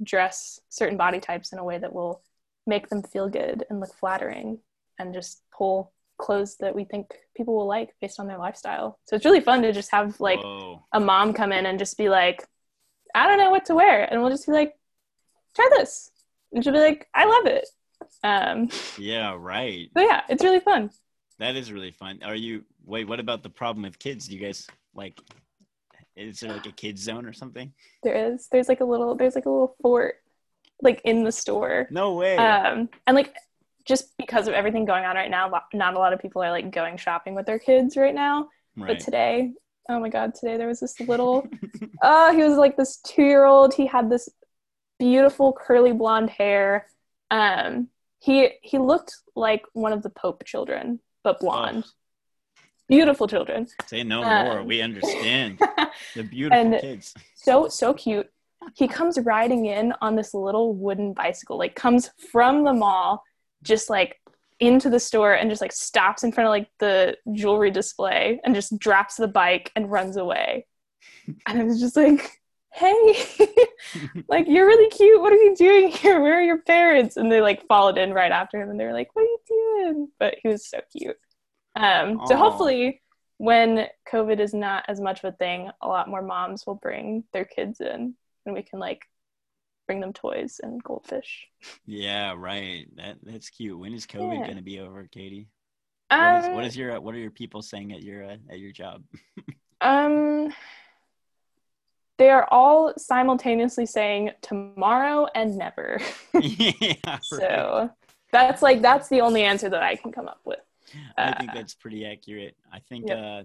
[0.02, 2.22] dress certain body types in a way that will
[2.66, 4.58] make them feel good and look flattering
[4.98, 9.16] and just pull clothes that we think people will like based on their lifestyle so
[9.16, 10.84] it's really fun to just have like Whoa.
[10.92, 12.46] a mom come in and just be like,
[13.14, 14.04] I don't know what to wear.
[14.10, 14.74] And we'll just be like,
[15.54, 16.10] try this.
[16.52, 17.68] And she'll be like, I love it.
[18.22, 19.88] Um, Yeah, right.
[19.94, 20.90] but yeah, it's really fun.
[21.38, 22.20] That is really fun.
[22.24, 24.28] Are you wait, what about the problem with kids?
[24.28, 25.20] Do you guys like
[26.16, 27.72] is there like a kids zone or something?
[28.04, 30.16] There is, there's like a little, there's like a little fort
[30.84, 31.88] like in the store.
[31.90, 32.36] No way.
[32.36, 33.34] Um, and like,
[33.84, 36.70] just because of everything going on right now, not a lot of people are like
[36.70, 38.48] going shopping with their kids right now.
[38.76, 38.88] right.
[38.88, 39.52] But today,
[39.88, 41.46] oh my God, today there was this little,
[42.02, 43.74] uh, he was like this two year old.
[43.74, 44.28] He had this
[44.98, 46.86] beautiful curly blonde hair.
[47.30, 47.88] Um,
[48.20, 51.84] he he looked like one of the Pope children, but blonde.
[51.86, 51.90] Oh,
[52.86, 53.66] Beautiful children.
[53.86, 54.62] say no um, more.
[54.62, 55.58] We understand.
[56.14, 57.14] The beautiful and- kids.
[57.34, 58.30] so so cute.
[58.74, 63.22] He comes riding in on this little wooden bicycle, like comes from the mall,
[63.62, 64.20] just like
[64.60, 68.54] into the store and just like stops in front of like the jewelry display and
[68.54, 70.66] just drops the bike and runs away.
[71.46, 72.40] And I was just like,
[72.74, 73.26] hey,
[74.28, 75.20] like you're really cute.
[75.20, 76.20] What are you doing here?
[76.20, 77.16] Where are your parents?
[77.16, 79.38] And they like followed in right after him, and they were like, "What are you
[79.48, 81.16] doing?" But he was so cute.
[81.76, 83.02] Um, so hopefully,
[83.38, 87.24] when COVID is not as much of a thing, a lot more moms will bring
[87.32, 88.14] their kids in,
[88.46, 89.02] and we can like
[89.86, 91.46] bring them toys and goldfish.
[91.86, 92.86] Yeah, right.
[92.96, 93.78] That that's cute.
[93.78, 94.46] When is COVID Yeah.
[94.48, 95.48] gonna be over, Katie?
[96.10, 98.58] What is, Um, what is your what are your people saying at your uh, at
[98.58, 99.02] your job?
[99.80, 100.54] Um,
[102.16, 106.00] they are all simultaneously saying tomorrow and never.
[106.40, 107.20] yeah, right.
[107.22, 107.90] so
[108.32, 110.60] that's like that's the only answer that I can come up with.
[111.18, 112.56] I think uh, that's pretty accurate.
[112.72, 113.18] I think Yep.
[113.18, 113.42] uh,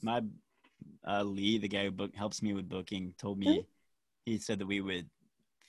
[0.00, 0.22] my
[1.06, 3.50] uh, Lee, the guy who book, helps me with booking, told Mm-hmm.
[4.24, 5.08] He said that we would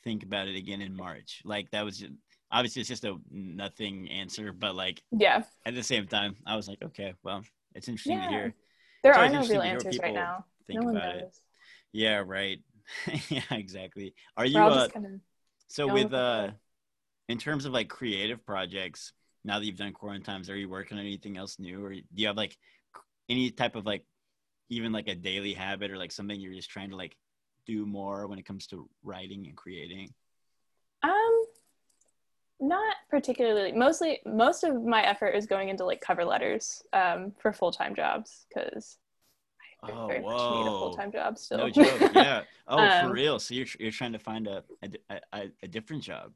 [0.03, 1.41] think about it again in March.
[1.43, 2.13] Like that was just,
[2.51, 6.67] obviously it's just a nothing answer, but like Yeah, at the same time, I was
[6.67, 8.27] like, okay, well, it's interesting Yeah.
[8.27, 8.53] to hear.
[9.03, 10.45] there are no real answers right now.
[10.67, 11.37] Think no one about it.
[11.91, 12.59] Yeah, right.
[13.29, 14.13] yeah, exactly.
[14.37, 14.87] Are you uh,
[15.67, 16.49] so with with uh
[17.29, 19.13] in terms of like creative projects?
[19.43, 22.27] Now that you've done Quarantimes, are you working on anything else new, or do you
[22.27, 22.57] have like
[23.29, 24.03] any type of like
[24.69, 27.15] even like a daily habit or like something you're just trying to like
[27.65, 30.13] do more when it comes to writing and creating?
[31.03, 31.45] um
[32.59, 33.71] not particularly.
[33.73, 37.95] Mostly, most of my effort is going into like cover letters um, for full time
[37.95, 38.97] jobs because
[39.83, 41.57] I Oh, very much need a full time job still.
[41.59, 42.01] No joke.
[42.13, 42.43] Yeah.
[42.67, 43.39] Oh, for Um, real.
[43.39, 46.31] So you're you're trying to find a a, a, a different job.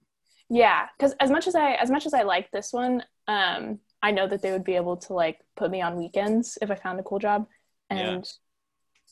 [0.50, 4.12] Yeah, because as much as I as much as I like this one, um, I
[4.12, 7.00] know that they would be able to like put me on weekends if I found
[7.00, 7.48] a cool job.
[7.90, 7.98] Yeah.
[7.98, 8.30] And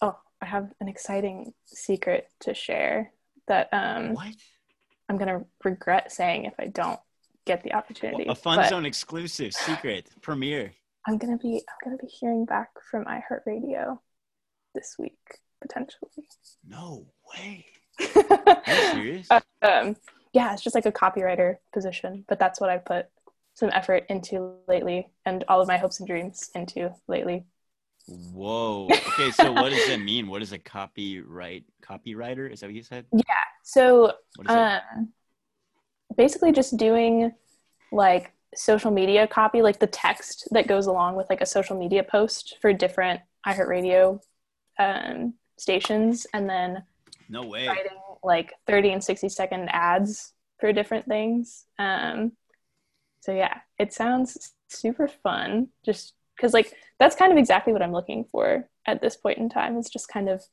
[0.02, 3.12] oh, I have an exciting secret to share
[3.48, 4.36] that um, What?
[5.10, 7.00] I'm gonna regret saying if I don't
[7.46, 8.26] get the opportunity.
[8.28, 10.74] A fun But zone exclusive secret premiere.
[11.08, 14.00] I'm gonna be I'm gonna be hearing back from iHeartRadio
[14.76, 15.18] this week
[15.62, 16.28] potentially.
[16.68, 17.66] No way.
[18.16, 19.28] Are you serious?
[19.32, 19.96] um,
[20.34, 23.08] yeah, it's just like a copywriter position, but that's what I put
[23.56, 27.46] some effort into lately, and all of my hopes and dreams into lately.
[28.08, 28.88] Whoa.
[28.90, 30.28] Okay, so what does that mean?
[30.28, 32.52] What is a copyright copywriter?
[32.52, 33.06] Is that what you said?
[33.12, 33.22] Yeah.
[33.64, 34.84] So, What is that?
[34.96, 35.10] um,
[36.16, 37.34] basically, just doing
[37.92, 42.04] like social media copy, like the text that goes along with like a social media
[42.04, 44.22] post for different iHeartRadio
[44.80, 46.84] um, stations, and then
[47.30, 47.68] No way.
[47.68, 51.66] writing like 30 and 60 second ads for different things.
[51.78, 52.32] Um,
[53.20, 57.92] so yeah, it sounds super fun just because like that's kind of exactly what I'm
[57.92, 60.44] looking for at this point in time is just kind of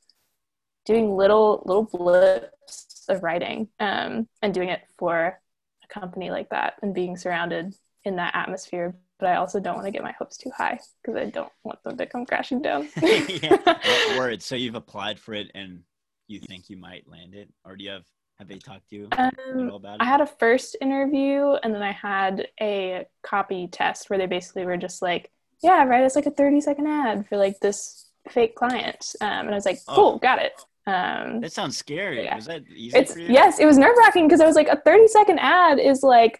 [0.85, 5.39] doing little little blips of writing um, and doing it for
[5.83, 8.95] a company like that and being surrounded in that atmosphere.
[9.17, 11.81] But I also don't want to get my hopes too high because I don't want
[11.83, 12.89] them to come crashing down.
[13.01, 14.17] yeah.
[14.17, 14.43] Word.
[14.43, 15.81] So you've applied for it and
[16.27, 18.05] you think you might land it, or do you have
[18.39, 21.93] have they talked to you Um, about I had a first interview and then I
[21.93, 25.31] had a copy test where they basically were just like,
[25.65, 29.15] yeah, write us like a 30 second ad for like this fake client.
[29.21, 29.95] Um, and I was like, Oh.
[29.95, 30.53] cool, got it.
[30.87, 32.23] Um, That sounds scary.
[32.23, 32.35] Yeah.
[32.35, 33.27] Was that easy it's, for you?
[33.33, 36.39] yes, it was nerve wracking because I was like, a 30 second ad is like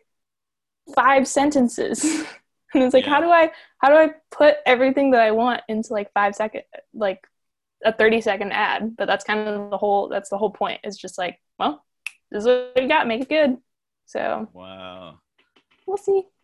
[0.96, 2.04] five sentences.
[2.74, 3.10] and it's like, Yeah.
[3.16, 6.64] how do I, how do I put everything that I want into like five second,
[6.94, 7.26] like
[7.84, 8.96] a 30 second ad?
[8.96, 11.84] But that's kind of the whole, that's the whole point is just like, well,
[12.32, 13.58] this is what you got, make it good.
[14.06, 15.20] So Wow.
[15.86, 16.24] We'll see.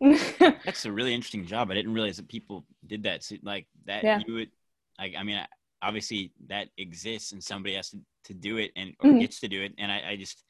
[0.64, 1.70] That's a really interesting job.
[1.70, 3.22] I didn't realize that people did that.
[3.24, 4.20] So, like that, Yeah.
[4.26, 4.50] you would.
[4.98, 5.44] Like, I mean,
[5.80, 9.20] obviously that exists, and somebody has to, to do it, and or Mhm.
[9.20, 9.72] gets to do it.
[9.78, 10.44] And I, I just,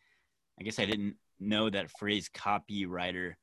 [0.61, 3.35] I guess I didn't know that phrase copywriter.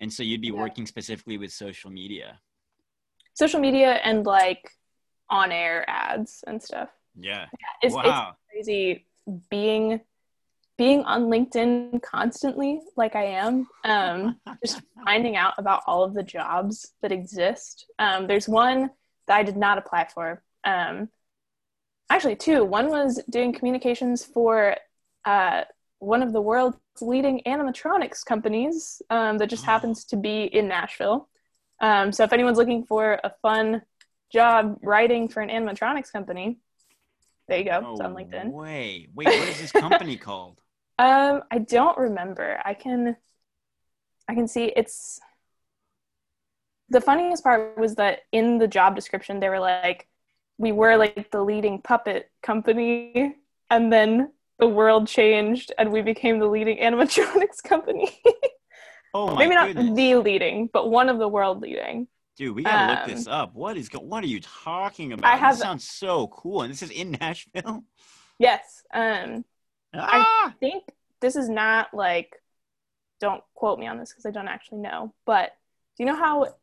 [0.00, 0.54] And so you'd be Yeah.
[0.54, 2.40] working specifically with social media.
[3.34, 4.70] Social media and like
[5.28, 6.88] on air ads and stuff.
[7.14, 7.46] Yeah.
[7.82, 8.30] It's, wow.
[8.30, 9.06] it's crazy
[9.50, 10.00] being
[10.78, 13.66] being on LinkedIn constantly, like I am.
[13.84, 17.86] Um, just finding out about all of the jobs that exist.
[17.98, 18.90] Um, there's one
[19.26, 20.42] that I did not apply for.
[20.64, 21.08] Um,
[22.10, 22.64] actually, two.
[22.64, 24.76] One was doing communications for
[25.24, 25.62] uh,
[25.98, 29.66] one of the world's leading animatronics companies um, that just Oh.
[29.66, 31.28] happens to be in Nashville.
[31.80, 33.82] Um, so if anyone's looking for a fun
[34.32, 36.58] job writing for an animatronics company,
[37.48, 37.92] there you go.
[37.92, 38.50] It's on LinkedIn.
[38.50, 39.08] Way.
[39.14, 40.60] Wait, what is this company called?
[40.98, 42.60] Um, I don't remember.
[42.64, 43.16] I can,
[44.28, 45.20] I can see it's.
[46.88, 50.06] The funniest part was that in the job description they were like,
[50.56, 53.36] "We were like the leading puppet company,"
[53.70, 58.18] and then the world changed and we became the leading animatronics company.
[59.12, 59.38] Oh my god.
[59.38, 59.96] Maybe not goodness.
[59.96, 62.08] the leading, but one of the world leading.
[62.36, 63.54] Dude, we gotta look um, this up.
[63.54, 65.30] What is go- what are you talking about?
[65.30, 66.62] I have- this sounds so cool.
[66.62, 67.84] And this is in Nashville.
[68.38, 68.82] Yes.
[68.92, 69.44] Um,
[70.02, 70.54] Ah!
[70.60, 70.84] think
[71.20, 72.36] this is not like
[73.20, 75.52] don't quote me on this because I don't actually know, but
[75.96, 76.54] do you know how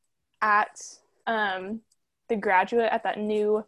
[0.41, 0.79] at
[1.25, 1.81] um
[2.29, 3.63] the graduate at that new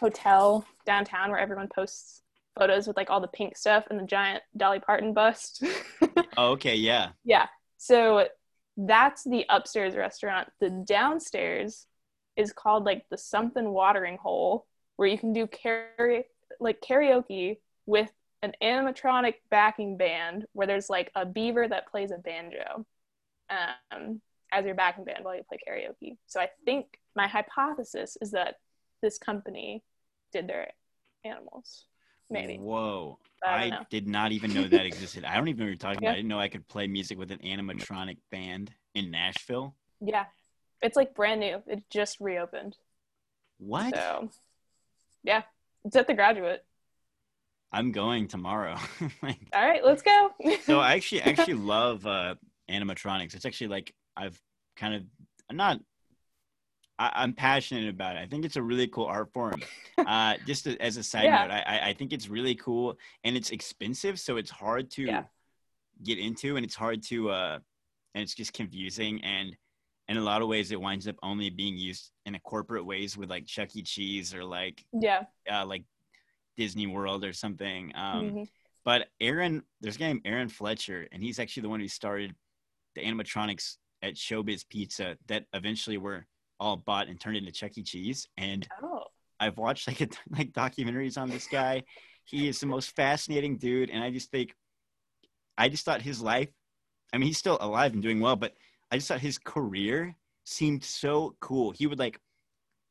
[0.00, 2.22] hotel downtown where everyone posts
[2.58, 5.62] photos with like all the pink stuff and the giant Dolly Parton bust?
[6.36, 7.10] Oh, okay, yeah.
[7.24, 7.46] yeah.
[7.78, 8.28] So
[8.76, 10.48] that's the upstairs restaurant.
[10.60, 11.86] The downstairs
[12.36, 16.22] is called like the something watering hole where you can do karaoke
[16.60, 22.18] like karaoke with an animatronic backing band where there's like a beaver that plays a
[22.18, 22.86] banjo
[23.50, 24.20] um,
[24.52, 26.16] as your backing band while you play karaoke.
[26.26, 28.56] So I think my hypothesis is that
[29.02, 29.82] this company
[30.32, 30.68] did their
[31.24, 31.84] animals.
[32.30, 32.58] Maybe.
[32.58, 33.18] Whoa.
[33.42, 35.24] I I, did not even know that existed.
[35.24, 36.10] I don't even know what you're talking Yeah.
[36.10, 36.12] about.
[36.12, 39.74] I didn't know I could play music with an animatronic band in Nashville.
[40.00, 40.26] Yeah.
[40.82, 41.62] It's like brand new.
[41.66, 42.76] It just reopened.
[43.58, 43.94] What?
[43.94, 44.30] So
[45.24, 45.42] yeah.
[45.84, 46.64] It's at the graduate.
[47.72, 48.76] I'm going tomorrow.
[49.22, 50.30] Like, All right, let's go.
[50.62, 52.34] so I actually actually love uh,
[52.70, 53.34] animatronics.
[53.34, 54.40] It's actually like I've
[54.76, 55.02] kind of
[55.50, 55.80] I'm not.
[56.98, 58.20] I, I'm passionate about it.
[58.20, 59.62] I think it's a really cool art form.
[60.06, 61.42] Uh, just a- as a side Yeah.
[61.42, 65.02] note, I, I- I think it's really cool and it's expensive, so it's hard to
[65.02, 65.24] Yeah.
[66.04, 67.58] get into, and it's hard to, uh,
[68.14, 69.20] and it's just confusing.
[69.24, 69.56] And
[70.08, 73.16] in a lot of ways, it winds up only being used in a corporate ways
[73.16, 73.82] with like Chuck E.
[73.82, 75.24] Cheese or like yeah.
[75.52, 75.82] uh, like
[76.58, 77.92] Disney World or something.
[77.94, 78.48] Um, Mhm.
[78.84, 82.34] but Aaron, there's a guy named Aaron Fechter, and he's actually the one who started
[82.94, 86.26] the animatronics at Showbiz Pizza that eventually were
[86.60, 87.82] all bought and turned into Chuck E.
[87.82, 88.26] Cheese.
[88.36, 89.04] And Oh.
[89.40, 91.84] I've watched like a, like documentaries on this guy.
[92.24, 94.54] He is the most fascinating dude, and I just think,
[95.56, 96.50] I just thought his life.
[97.12, 98.54] I mean, he's still alive and doing well, but
[98.90, 101.70] I just thought his career seemed so cool.
[101.70, 102.20] He would like,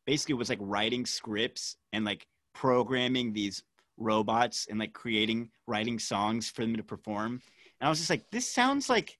[0.05, 2.25] basically, was like writing scripts and like
[2.57, 3.61] programming these
[3.97, 7.33] robots and like creating writing songs for them to perform.
[7.79, 9.19] And I was just like, this sounds like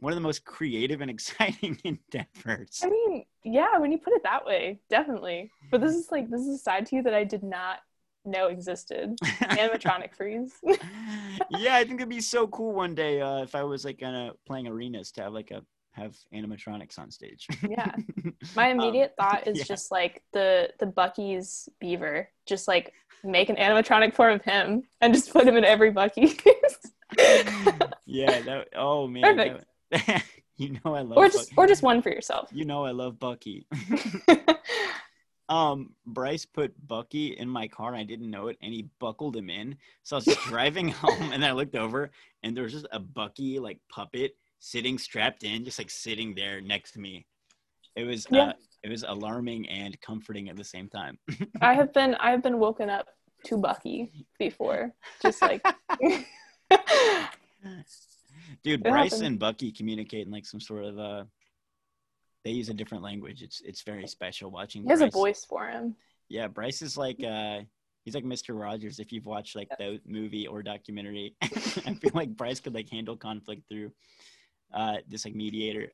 [0.00, 2.80] one of the most creative and exciting endeavors.
[2.82, 5.52] I mean, yeah, when you put it that way, definitely.
[5.70, 7.78] But this is like this is a side to you that I did not
[8.24, 9.16] know existed.
[9.22, 10.54] Animatronic freeze.
[11.50, 14.16] yeah, I think it'd be so cool one day uh, if I was like kind
[14.16, 15.62] of playing arenas to have like a
[15.94, 17.46] have animatronics on stage.
[17.68, 17.94] Yeah.
[18.56, 19.64] My Um, immediate thought is yeah.
[19.64, 22.28] just like the the Buc-ee's beaver.
[22.46, 26.38] Just like make an animatronic form of him and just put him in every Bucky.
[28.06, 28.40] yeah.
[28.42, 29.22] That, oh man.
[29.22, 29.64] Perfect.
[29.90, 30.24] that-
[30.56, 31.16] you know I love.
[31.18, 31.54] or just Bucky.
[31.56, 32.48] or just one for yourself.
[32.52, 33.66] You know I love Bucky.
[35.48, 39.36] um, Bryce put Bucky in my car and I didn't know it, and he buckled
[39.36, 39.76] him in.
[40.04, 42.10] So I was driving home, and I looked over,
[42.42, 46.60] and there was just a Bucky like puppet sitting strapped in, just like sitting there
[46.62, 47.26] next to me.
[47.96, 48.44] It was Yeah.
[48.48, 51.18] uh, it was alarming and comforting at the same time.
[51.60, 53.06] I have been I have been woken up
[53.46, 54.92] to Bucky before.
[55.22, 55.62] Just like
[58.62, 59.26] Dude, It Bryce happened.
[59.26, 61.24] and Bucky communicate in like some sort of uh
[62.44, 63.42] they use a different language.
[63.42, 65.94] It's it's very special watching he has a voice for him.
[66.30, 67.60] Yeah, Bryce is like uh
[68.04, 68.58] he's like Mr.
[68.58, 71.36] Rogers if you've watched like the movie or documentary.
[71.42, 71.48] I
[72.00, 73.92] feel like Bryce could like handle conflict through
[74.74, 75.92] uh this like mediator.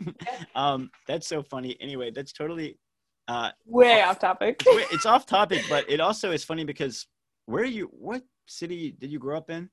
[0.54, 1.76] um that's so funny.
[1.80, 2.78] Anyway, that's totally
[3.26, 4.62] uh Way off topic.
[4.66, 7.06] it's, it's off topic, but it also is funny because
[7.46, 9.70] where are you what city did you grow up in?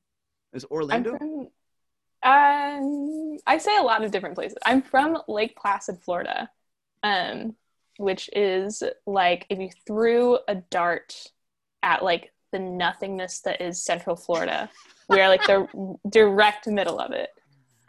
[0.53, 1.17] Is Orlando?
[1.17, 1.49] from
[2.23, 4.57] um I say a lot of different places.
[4.65, 6.49] I'm from Lake Placid, Florida.
[7.03, 7.55] Um
[7.97, 11.15] which is like if you threw a dart
[11.83, 14.69] at like the nothingness that is Central Florida.
[15.09, 17.29] We are like the direct middle of it.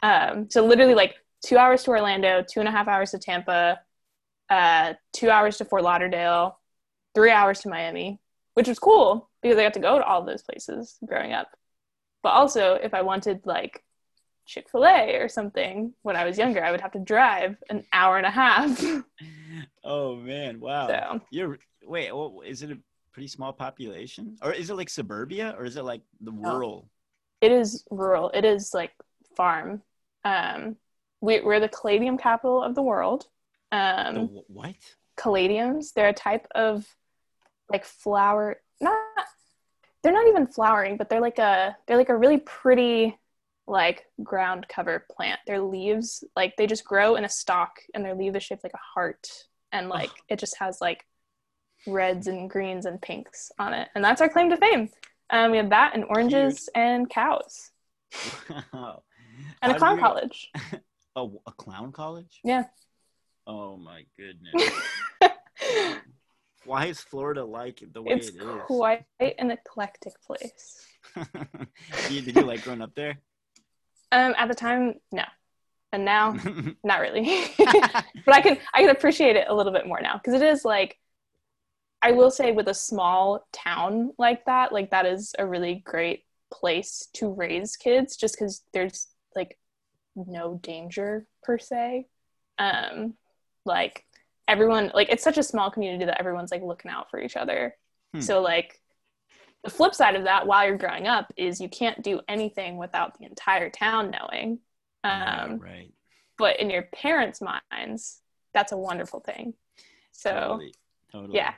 [0.02, 3.80] Um so literally like two hours to Orlando, two and a half hours to Tampa,
[4.50, 6.58] uh two hours to Fort Lauderdale,
[7.14, 8.20] three hours to Miami,
[8.54, 11.48] which was cool because I got to go to all those places growing up.
[12.22, 13.82] But also, if I wanted like
[14.46, 17.84] Chick fil A or something when I was younger, I would have to drive an
[17.92, 18.80] hour and a half.
[19.84, 20.88] Oh man, wow.
[20.88, 22.78] so, You're wait, well, is it a
[23.12, 24.36] pretty small population?
[24.42, 26.90] Or is it like suburbia or is it like the rural?
[27.40, 28.92] it is rural, it is like
[29.36, 29.82] farm.
[30.24, 30.76] Um,
[31.20, 33.26] we, we're the caladium capital of the world.
[33.72, 34.76] Um, The wh- what?
[35.18, 36.86] caladiums, they're a type of
[37.70, 38.96] like flower, not,
[40.02, 43.18] they're not even flowering, but they're like a, they're like a really pretty
[43.66, 45.40] like ground cover plant.
[45.46, 48.74] Their leaves, like they just grow in a stalk and their leaf is shaped like
[48.74, 49.28] a heart.
[49.72, 51.04] And like it just has like
[51.86, 53.88] reds and greens and pinks on it.
[53.94, 54.90] And that's our claim to fame.
[55.30, 57.72] Um, we have that and oranges and cows
[58.72, 59.02] Wow.
[59.62, 60.50] And a clown you- college.
[61.18, 62.40] A, a clown college?
[62.44, 62.64] Yeah.
[63.46, 64.70] Oh my goodness.
[66.66, 68.42] why is Florida like the way it's it is?
[68.66, 70.84] quite an eclectic place.
[71.14, 71.30] did,
[72.10, 73.18] you, did you like growing up there?
[74.12, 75.24] Um, at the time, no,
[75.92, 76.36] and now,
[76.84, 77.46] not really.
[77.56, 80.66] but I can I can appreciate it a little bit more now because it is
[80.66, 80.98] like
[82.02, 86.24] I will say with a small town like that, like that is a really great
[86.52, 89.08] place to raise kids just because there's
[90.16, 92.08] no danger per se.
[92.58, 93.14] Um,
[93.64, 94.04] like
[94.48, 97.74] everyone, like it's such a small community that everyone's like looking out for each other.
[98.14, 98.20] Hmm.
[98.20, 98.80] So like
[99.64, 103.18] the flip side of that while you're growing up is you can't do anything without
[103.18, 104.60] the entire town knowing.
[105.04, 105.92] Um, right.
[106.38, 108.20] but in your parents' minds,
[108.52, 109.54] that's a wonderful thing.
[110.12, 110.74] So Totally.
[111.12, 111.34] Totally.
[111.36, 111.54] yeah.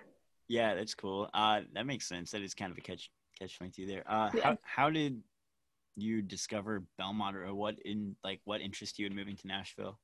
[0.48, 1.28] Yeah, that's cool.
[1.32, 2.30] Uh, that makes sense.
[2.32, 4.02] That is kind of a catch catch twenty two there.
[4.10, 4.42] Uh, Yeah.
[4.42, 5.22] how how did
[6.02, 9.98] you discover Belmont, or what in like what interested you in moving to Nashville?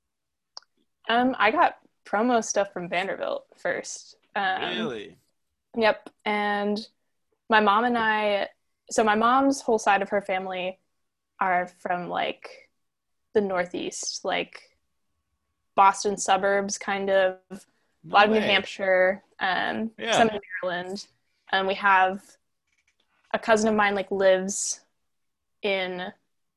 [1.09, 1.77] Um, I got
[2.07, 4.17] promo stuff from Vanderbilt first.
[4.37, 5.17] Um, really?
[5.77, 6.11] Yep.
[6.25, 6.87] And
[7.51, 8.49] my mom and I,
[8.91, 10.79] so my mom's whole side of her family
[11.41, 12.71] are from like
[13.35, 14.61] the Northeast, like
[15.75, 17.59] Boston suburbs, kind of, a
[18.05, 18.41] No lot of New.
[18.41, 20.13] Hampshire, um, Yeah.
[20.13, 21.07] some in Maryland.
[21.53, 22.23] And we have
[23.33, 24.81] a cousin of mine like lives
[25.65, 26.13] in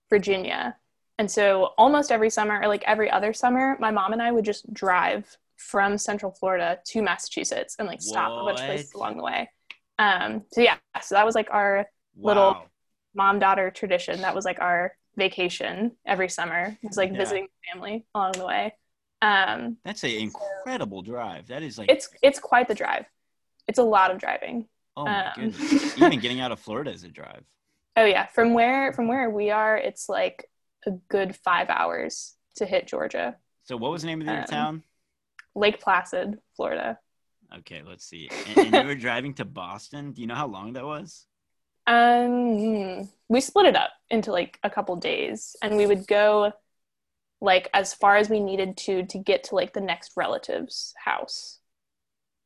[0.10, 0.76] Virginia.
[1.18, 4.46] And so almost every summer or like every other summer, my mom and I would
[4.46, 9.18] just drive from Central Florida to Massachusetts and like stop a bunch of places along
[9.18, 9.50] the way.
[9.98, 12.68] Um, so yeah, so that was like our little-
[13.16, 14.22] mom daughter tradition.
[14.22, 16.78] That was like our vacation every summer.
[16.84, 17.18] It was like Yeah.
[17.18, 18.76] visiting family along the way.
[19.24, 21.48] Um, That's an incredible drive.
[21.48, 23.08] That is like it's it's quite the drive.
[23.68, 24.68] It's a lot of driving.
[24.96, 25.98] oh my um, goodness.
[25.98, 27.44] Even getting out of Florida is a drive.
[27.98, 30.50] Oh yeah, from where from where we are, it's like
[30.86, 34.46] a good five hours to hit Georgia, So what was the name of your Um,
[34.46, 34.84] town?
[35.56, 37.00] Lake Placid, Florida.
[37.60, 38.30] Okay, let's see.
[38.46, 40.12] And, and you were driving to Boston.
[40.12, 41.26] Do you know how long that was?
[41.86, 46.52] Um, we split it up into like a couple days, and we would go
[47.42, 51.60] like as far as we needed to to get to like the next relative's house.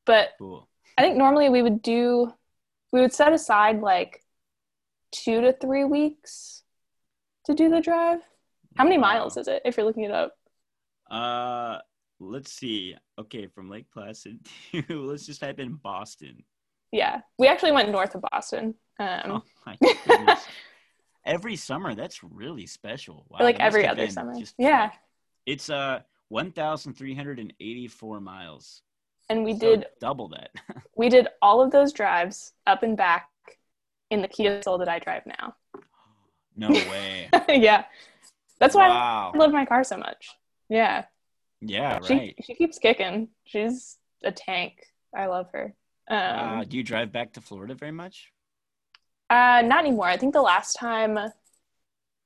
[0.05, 0.67] But Cool.
[0.97, 2.33] I think normally we would do
[2.91, 4.20] we would set aside like
[5.11, 6.63] two to three weeks
[7.45, 8.19] to do the drive.
[8.77, 10.33] How many miles is it if you're looking it up?
[11.09, 11.79] Uh,
[12.19, 12.95] let's see.
[13.19, 14.39] Okay, from Lake Placid
[14.71, 16.43] to let's just type in Boston.
[16.91, 18.75] Yeah, we actually went north of Boston.
[18.99, 20.45] Um, Oh my goodness.
[21.25, 23.25] every summer, that's really special.
[23.29, 24.33] Wow, like every other summer.
[24.57, 24.91] Yeah, like-
[25.45, 28.83] it's uh one thousand three hundred and eighty-four miles.
[29.29, 30.51] and we So did double that.
[30.95, 33.27] we did all of those drives up and back
[34.11, 35.55] in the Kia Soul that I drive now.
[36.55, 37.29] no way.
[37.49, 37.85] yeah,
[38.59, 39.31] that's why wow.
[39.33, 40.29] I love my car so much.
[40.69, 41.05] Yeah,
[41.61, 42.35] Yeah, she right.
[42.43, 43.29] she keeps kicking.
[43.45, 44.73] She's a tank.
[45.15, 45.73] I love her.
[46.09, 48.31] Um, Uh, do you drive back to Florida very much?
[49.29, 50.07] Uh, not anymore.
[50.07, 51.17] I think the last time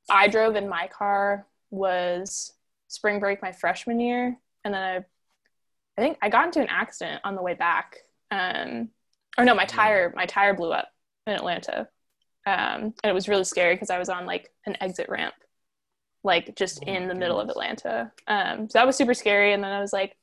[0.09, 2.51] I drove in my car was
[2.87, 4.95] spring break my freshman year, and then I,
[5.97, 7.97] I think I got into an accident on the way back.
[8.31, 8.89] Um,
[9.37, 10.89] or no, my tire my tire blew up
[11.27, 11.87] in Atlanta,
[12.45, 15.33] um, and it was really scary because I was on like an exit ramp,
[16.23, 17.49] like just Oh in the middle of.
[17.49, 18.11] Atlanta.
[18.27, 20.15] Um, so that was super scary, and then I was like.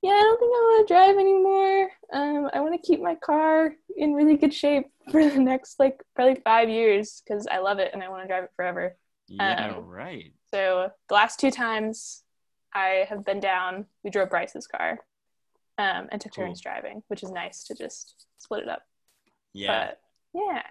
[0.00, 1.90] Yeah, I don't think I want to drive anymore.
[2.12, 6.00] Um, I want to keep my car in really good shape for the next like
[6.14, 8.96] probably five years because I love it and I want to drive it forever.
[9.26, 10.32] Yeah, Um, right.
[10.54, 12.22] So the last two times
[12.72, 15.00] I have been down, we drove Bryce's car
[15.78, 16.44] um, and took Cool.
[16.44, 18.82] turns driving, which is nice to just split it up.
[19.52, 19.86] Yeah.
[19.88, 20.00] But
[20.34, 20.62] yeah,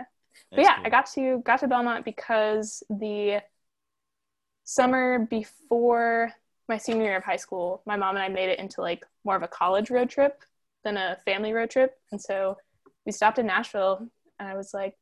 [0.52, 0.86] but yeah, cool.
[0.86, 3.42] I got to got to Belmont because the
[4.64, 6.32] summer before
[6.70, 9.36] my senior year of high school, my mom and I made it into like more
[9.36, 10.44] of a college road trip
[10.84, 12.58] than a family road trip, and so
[13.06, 14.08] we stopped in Nashville,
[14.40, 14.96] and I was like,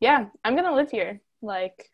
[0.00, 1.90] "Yeah, I'm gonna live here." Like,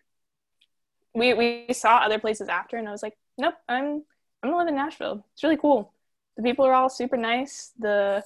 [1.14, 4.04] we we saw other places after, and I was like, "Nope, I'm
[4.42, 5.24] I'm gonna live in Nashville.
[5.32, 5.92] It's really cool.
[6.36, 7.72] The people are all super nice.
[7.78, 8.24] The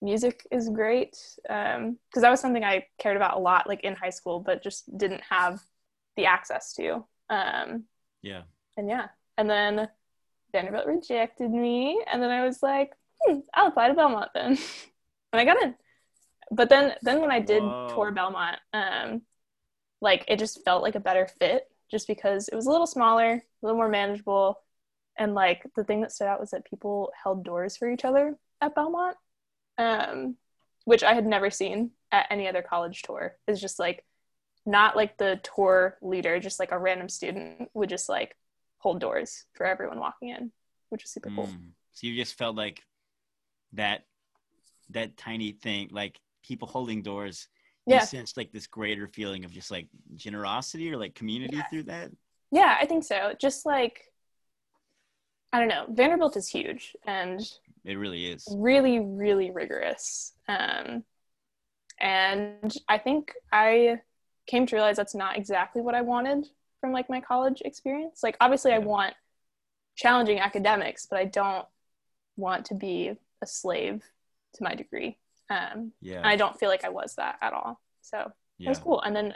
[0.00, 4.10] music is great because that was something I cared about a lot, like in high
[4.10, 5.60] school, but just didn't have
[6.16, 7.04] the access to.
[7.30, 7.84] Um,
[8.22, 8.42] Yeah.
[8.76, 9.88] and yeah, and then
[10.52, 14.52] Vanderbilt rejected me, and then I was like, hmm, I'll apply to Belmont then,
[15.32, 15.74] and I got in.
[16.50, 17.86] But then, then when I did Whoa.
[17.94, 19.22] tour Belmont, um,
[20.00, 23.32] like it just felt like a better fit, just because it was a little smaller,
[23.32, 24.58] a little more manageable,
[25.18, 28.36] and like the thing that stood out was that people held doors for each other
[28.60, 29.16] at Belmont,
[29.78, 30.36] um,
[30.84, 33.36] which I had never seen at any other college tour.
[33.46, 34.04] It's just like
[34.66, 38.36] not like the tour leader, just like a random student would just like
[38.78, 40.52] hold doors for everyone walking in,
[40.90, 41.46] which is super cool.
[41.46, 41.70] Mm.
[41.92, 42.82] So you just felt like
[43.72, 44.04] that
[44.90, 47.48] that tiny thing, like people holding doors,
[47.86, 48.00] Yeah.
[48.00, 51.66] you sense like this greater feeling of just like generosity or like community Yeah.
[51.70, 52.10] through that.
[52.50, 53.34] Yeah, I think so.
[53.38, 54.04] Just like
[55.52, 57.40] I don't know, Vanderbilt is huge and
[57.84, 58.46] It really is.
[58.56, 60.32] really, really rigorous.
[60.48, 61.04] Um,
[62.00, 64.00] and I think I
[64.46, 66.46] came to realize that's not exactly what I wanted
[66.80, 68.22] from like my college experience.
[68.22, 69.14] Like obviously I want
[69.96, 71.66] challenging academics, but I don't
[72.36, 73.12] want to be
[73.42, 74.02] a slave
[74.54, 75.18] to my degree.
[75.50, 76.18] Um, Yeah.
[76.18, 77.80] and I don't feel like I was that at all.
[78.02, 79.00] So it was cool.
[79.02, 79.34] And then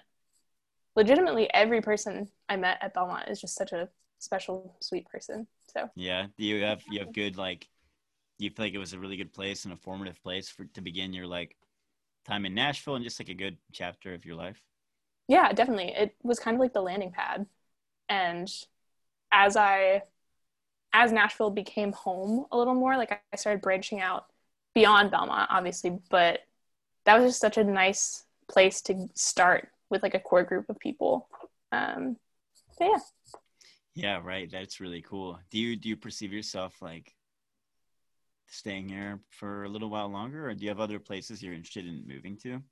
[0.94, 3.88] legitimately every person I met at Belmont is just such a
[4.18, 5.46] special, sweet person.
[5.74, 6.26] So Yeah.
[6.38, 7.68] Do you have you have good like
[8.44, 10.80] you feel like it was a really good place and a formative place for to
[10.80, 11.56] begin your like
[12.26, 14.62] time in Nashville and just like a good chapter of your life?
[15.28, 17.46] yeah definitely it was kind of like the landing pad
[18.08, 18.52] and
[19.32, 20.02] as i
[20.92, 24.26] as nashville became home a little more like i started branching out
[24.74, 26.40] beyond belmont obviously but
[27.04, 30.78] that was just such a nice place to start with like a core group of
[30.78, 31.28] people
[31.72, 32.16] um
[32.78, 32.98] so yeah
[33.94, 34.50] Yeah, right.
[34.50, 35.38] That's really cool.
[35.50, 37.14] Do you do you perceive yourself like
[38.52, 41.86] staying here for a little while longer or do you have other places you're interested
[41.86, 42.62] in moving to?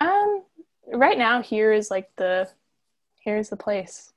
[0.00, 0.42] um
[0.92, 2.48] right now here is like the
[3.22, 4.12] here's the place.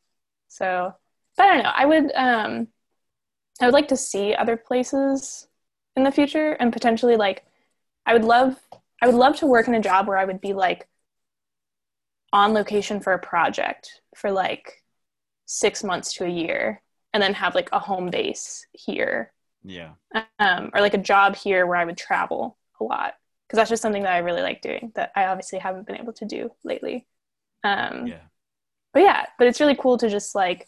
[0.47, 0.93] So
[1.36, 1.72] but i don't know.
[1.76, 2.68] I would um
[3.61, 5.47] i would like to see other places
[5.95, 7.43] in the future and potentially like
[8.05, 8.55] i would love
[9.01, 10.88] i would love to work in a job where i would be like
[12.32, 14.82] on location for a project for like
[15.45, 16.82] six months to a year
[17.14, 19.32] and then have like a home base here
[19.64, 19.91] Yeah.
[20.39, 23.14] um, or like a job here where I would travel a lot
[23.47, 26.14] because that's just something that I really like doing that I obviously haven't been able
[26.14, 27.07] to do lately.
[27.64, 28.22] Um, Yeah.
[28.93, 30.68] But yeah, but it's really cool to just like,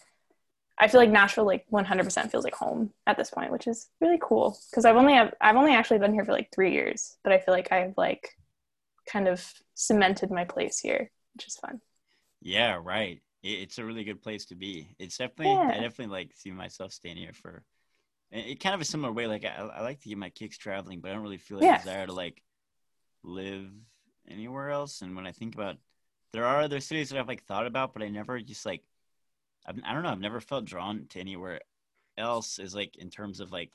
[0.78, 4.20] I feel like Nashville like 100% feels like home at this point, which is really
[4.22, 7.34] cool because I've only have, I've only actually been here for like three years, but
[7.34, 8.30] I feel like I've like
[9.08, 11.82] kind of cemented my place here, which is fun.
[12.42, 13.22] Yeah, right.
[13.44, 14.96] It's a really good place to be.
[15.00, 15.70] It's definitely yeah.
[15.70, 17.64] I definitely like see myself staying here for
[18.32, 19.28] it, kind of a similar way.
[19.28, 21.66] Like I, I like to get my kicks traveling, but I don't really feel like
[21.66, 21.78] Yeah.
[21.78, 22.42] desire to like
[23.24, 23.70] live
[24.28, 25.02] anywhere else.
[25.02, 25.78] And when I think about,
[26.32, 28.84] there are other cities that I've like thought about, but I never just like,
[29.66, 30.10] I've, I don't know.
[30.10, 31.62] I've never felt drawn to anywhere
[32.18, 32.60] else.
[32.60, 33.72] Is like in terms of like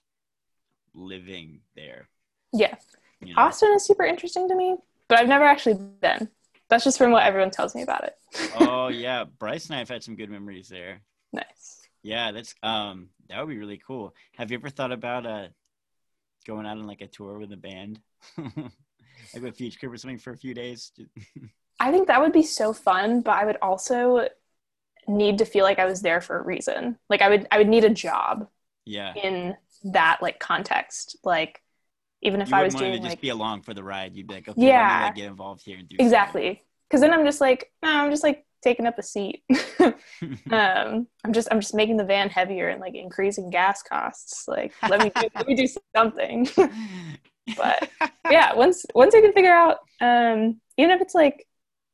[0.94, 2.08] living there.
[2.52, 2.74] Yeah.
[3.20, 3.42] You know?
[3.42, 4.76] Austin is super interesting to me,
[5.08, 6.28] but I've never actually been.
[6.68, 8.14] That's just from what everyone tells me about it.
[8.60, 11.00] oh yeah, Bryce and I have had some good memories there.
[11.32, 11.79] nice.
[12.02, 14.14] Yeah, that's um that would be really cool.
[14.36, 15.48] Have you ever thought about uh
[16.46, 18.00] going out on like a tour with a band?
[18.38, 20.92] like with Future Crib or something for a few days?
[21.80, 24.28] I think that would be so fun, but I would also
[25.08, 26.98] need to feel like I was there for a reason.
[27.08, 28.48] Like I would I would need a job
[28.84, 29.14] yeah.
[29.14, 31.16] in that like context.
[31.24, 31.62] Like
[32.22, 34.14] even if you I was doing to just like be along for the ride.
[34.14, 35.04] You'd be like, okay, let me Yeah.
[35.06, 38.22] like, get involved here and do exactly because then I'm just like no, I'm just
[38.22, 39.42] like taking up a seat.
[40.50, 44.46] um, I'm just I'm just making the van heavier and like increasing gas costs.
[44.48, 46.48] Like let me do, let me do something.
[47.56, 47.90] But-
[48.30, 51.46] yeah, once once I can figure out, um, even if it's like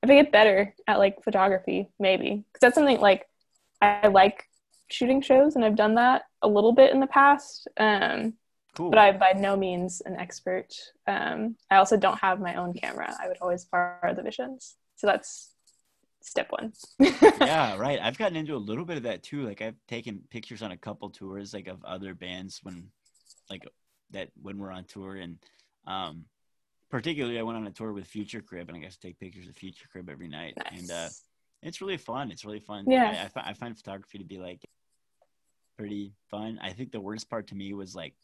[0.03, 3.27] if I get better at like photography, maybe because that's something like
[3.81, 4.45] I like
[4.91, 7.69] shooting shows and I've done that a little bit in the past.
[7.77, 8.35] Um,
[8.77, 8.91] cool.
[8.91, 10.69] but I'm by no means an expert.
[11.07, 13.15] Um, I also don't have my own camera.
[13.21, 15.53] I would always borrow the visions, so that's
[16.27, 16.73] step one.
[16.99, 17.99] yeah, right.
[18.03, 19.47] I've gotten into a little bit of that too.
[19.47, 22.89] Like I've taken pictures on a couple tours, like of other bands when,
[23.49, 23.67] like
[24.11, 25.39] that when we're on tour, and
[25.87, 26.25] um,
[26.91, 29.49] particularly I went on a tour with Future Crib, and I got to take pictures
[29.49, 31.09] of Future Crib every night, and uh,
[31.63, 32.31] it's really fun.
[32.31, 32.85] It's really fun.
[32.89, 33.05] Yeah.
[33.23, 34.61] I, I, fi- I find photography to be like
[35.79, 36.59] pretty fun.
[36.63, 38.15] I think the worst part to me was like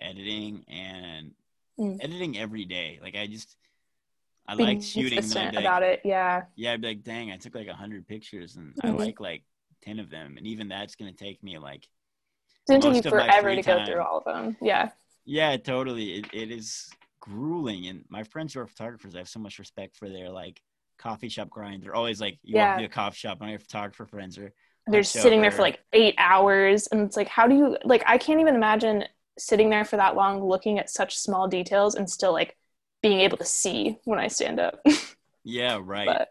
[0.00, 1.32] editing and
[1.80, 2.02] Mm.
[2.02, 2.98] editing every day.
[3.00, 3.54] Like I just.
[4.48, 5.18] I Being like shooting.
[5.18, 6.00] and I'd consistent like, about it.
[6.04, 6.42] Yeah.
[6.56, 8.98] yeah, I'd be like, dang, I took like a hundred pictures and I Mhm.
[8.98, 9.42] like like
[9.82, 11.86] ten of them, and even that's gonna take me like,
[12.62, 14.56] It's gonna take you forever to go through all of them.
[14.60, 14.90] Yeah.
[15.24, 16.14] yeah, totally.
[16.20, 16.90] It, it is
[17.20, 20.60] grueling, and my friends who are photographers, I have so much respect for their like
[20.98, 21.82] coffee shop grind.
[21.82, 22.70] They're always like, you Yeah.
[22.70, 24.52] walk to a coffee shop, and your photographer friends are.
[24.86, 28.02] They're sitting there for like eight hours, and it's like, how do you like?
[28.06, 29.04] I can't even imagine
[29.38, 32.56] sitting there for that long, looking at such small details, and still like
[33.02, 34.80] being able to see when I stand up.
[35.44, 36.04] Yeah, right.
[36.06, 36.28] but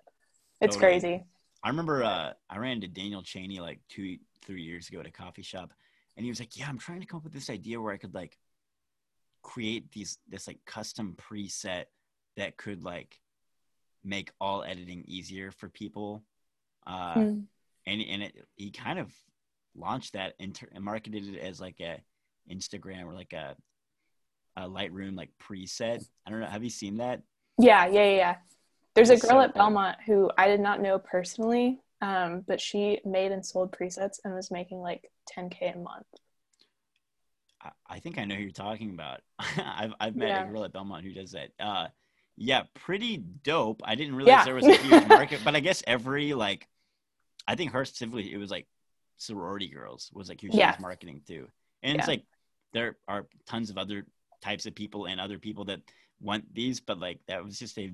[0.61, 0.91] it's Totally.
[0.99, 1.23] crazy.
[1.63, 5.11] I remember uh, I ran into Daniel Cheney like two, three years ago at a
[5.11, 5.73] coffee shop,
[6.15, 7.97] and he was like, "Yeah, I'm trying to come up with this idea where I
[7.97, 8.37] could like
[9.41, 11.85] create these this like custom preset
[12.35, 13.19] that could like
[14.03, 16.23] make all editing easier for people."
[16.85, 17.43] Uh, Mm.
[17.87, 19.11] and and it, he kind of
[19.75, 21.99] launched that and marketed it as like a
[22.51, 23.55] Instagram or like a
[24.57, 26.03] uh, Lightroom like preset.
[26.25, 26.47] I don't know.
[26.47, 27.21] Have you seen that?
[27.59, 28.15] Yeah, yeah, yeah.
[28.15, 28.35] yeah.
[28.95, 29.61] There's a girl so at cool.
[29.61, 34.33] Belmont who I did not know personally, um, but she made and sold presets and
[34.33, 36.07] was making like 10k a month.
[37.61, 39.21] I, I think I know who you're talking about.
[39.39, 40.43] I've I've met Yeah.
[40.47, 41.49] a girl at Belmont who does that.
[41.59, 41.87] Uh,
[42.35, 43.81] yeah, pretty dope.
[43.85, 44.45] I didn't realize Yeah.
[44.45, 46.67] there was a huge market, but I guess every like,
[47.47, 48.67] I think her specifically, it was like
[49.17, 50.75] sorority girls was like she Yeah.
[50.79, 51.47] marketing too,
[51.83, 52.23] and it's like
[52.73, 54.05] there are tons of other
[54.41, 55.81] types of people and other people that
[56.19, 57.93] want these, but like that was just a,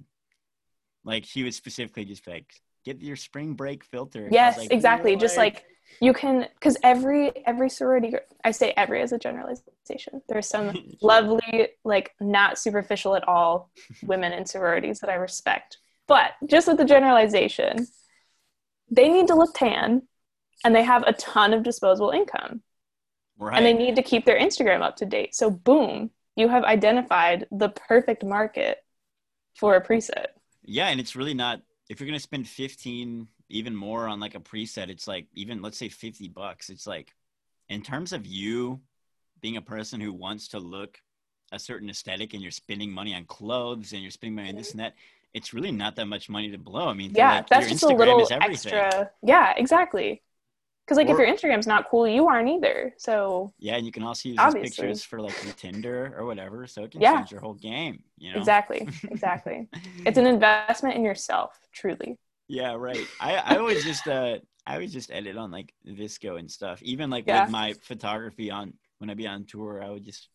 [1.03, 2.53] like she was specifically just like
[2.85, 4.25] get your spring break filter.
[4.25, 5.15] And I was Yes, like, exactly.
[5.15, 5.65] Just "What?" like
[6.01, 8.13] you can, because every every sorority,
[8.43, 10.21] I say every as a generalization.
[10.27, 13.69] There's some lovely, like not superficial at all
[14.03, 15.77] women in sororities that I respect.
[16.07, 17.87] But just with the generalization,
[18.89, 20.03] they need to look tan
[20.63, 22.61] and they have a ton of disposable income
[23.37, 23.55] right.
[23.55, 25.35] and they need to keep their Instagram up to date.
[25.35, 28.77] So, boom, you have identified the perfect market
[29.55, 30.27] for a preset.
[30.63, 34.39] Yeah, and it's really not if you're gonna spend fifteen, even more on like a
[34.39, 36.69] preset, it's like even let's say fifty bucks.
[36.69, 37.13] It's like
[37.69, 38.81] in terms of you
[39.41, 40.99] being a person who wants to look
[41.51, 44.71] a certain aesthetic and you're spending money on clothes and you're spending money on this
[44.71, 44.95] and that,
[45.33, 46.87] it's really not that much money to blow.
[46.87, 49.11] I mean, Yeah, like, that's just a little extra.
[49.21, 50.21] Yeah, exactly.
[50.85, 52.93] Because like Or- if your Instagram's not cool, you aren't either.
[52.97, 54.61] So Yeah, and you can also use Obviously.
[54.61, 57.15] these pictures for like Tinder or whatever, so it can Yeah.
[57.17, 58.03] change your whole game.
[58.17, 59.69] You know, exactly, exactly.
[60.05, 62.17] It's an investment in yourself, truly.
[62.49, 63.07] Yeah, right.
[63.21, 66.81] I, I always just uh I always just edit on like VSCO and stuff.
[66.83, 67.43] Even like Yeah.
[67.43, 70.27] with my photography on when I be on tour, I would just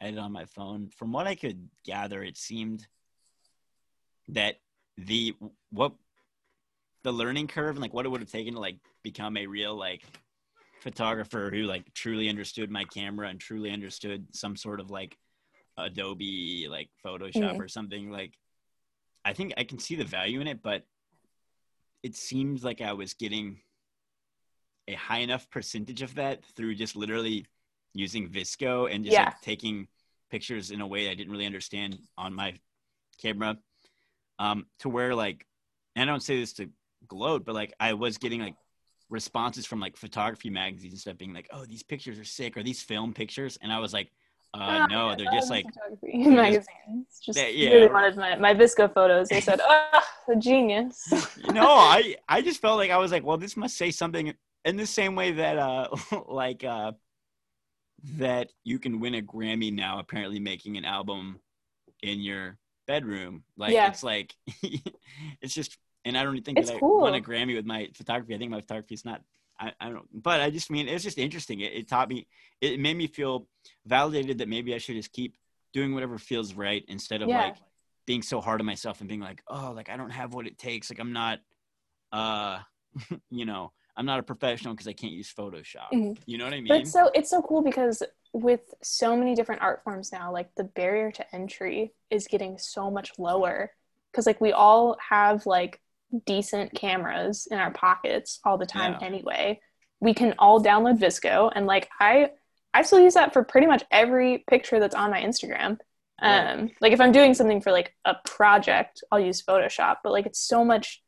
[0.00, 0.88] edit on my phone.
[0.96, 2.86] From what I could gather, it seemed
[4.28, 4.56] that
[4.98, 5.34] the
[5.70, 5.92] what
[7.04, 9.74] the learning curve and like what it would have taken to like become a real
[9.74, 10.02] like
[10.80, 15.16] photographer who like truly understood my camera and truly understood some sort of like
[15.76, 17.60] Adobe like Photoshop Mhm.
[17.60, 18.36] or something like
[19.24, 20.84] I think I can see the value in it, but
[22.02, 23.60] it seems like I was getting
[24.88, 27.46] a high enough percentage of that through just literally
[27.94, 29.26] using VSCO and just Yeah.
[29.26, 29.86] like taking
[30.30, 32.58] pictures in a way I didn't really understand on my
[33.18, 33.58] camera.
[34.38, 35.46] Um, to where like,
[35.94, 36.68] and I don't say this to
[37.06, 38.56] gloat, but like I was getting like
[39.12, 42.62] responses from like photography magazines and stuff being like, oh, these pictures are sick or
[42.62, 43.58] these film pictures.
[43.62, 44.10] And I was like,
[44.54, 47.06] uh, Ah, no, they're just like, photography just- magazines.
[47.24, 47.70] Just They- yeah.
[47.70, 49.28] really wanted my, my VSCO photos.
[49.28, 50.96] They said, "Oh, a genius."
[51.52, 54.34] no, I I just felt like I was like, well, this must say something
[54.64, 55.88] in the same way that uh
[56.28, 56.92] like uh
[58.18, 61.38] that you can win a Grammy now apparently making an album
[62.02, 63.44] in your bedroom.
[63.56, 63.88] Like Yeah.
[63.88, 64.34] it's like
[65.40, 67.00] it's just and I don't think It's that I cool.
[67.00, 68.34] won a Grammy with my photography.
[68.34, 69.22] I think my photography is not
[69.60, 71.60] I, I don't but I just mean it's just interesting.
[71.60, 72.26] It, it taught me
[72.60, 73.46] it made me feel
[73.86, 75.36] validated that maybe I should just keep
[75.72, 77.46] doing whatever feels right instead of Yeah.
[77.46, 77.56] like
[78.06, 80.58] being so hard on myself and being like, oh, like I don't have what it
[80.58, 80.90] takes.
[80.90, 81.38] Like I'm not,
[82.12, 82.58] uh,
[83.30, 85.92] you know, I'm not a professional because I can't use Photoshop.
[85.92, 86.18] Mhm.
[86.26, 86.68] You know what I mean?
[86.68, 90.54] But it's so it's so cool because with so many different art forms now, like
[90.56, 93.70] the barrier to entry is getting so much lower.
[94.10, 95.80] Because like we all have like
[96.26, 99.06] decent cameras in our pockets all the time Yeah.
[99.06, 99.60] anyway.
[100.00, 102.30] We can all download VSCO and like I
[102.74, 105.78] I still use that for pretty much every picture that's on my Instagram.
[106.22, 106.50] Right.
[106.52, 110.26] Um like if I'm doing something for like a project, I'll use Photoshop, but like
[110.26, 111.02] it's so much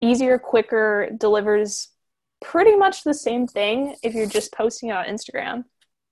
[0.00, 1.88] easier, quicker, delivers
[2.40, 5.64] pretty much the same thing if you're just posting it on Instagram.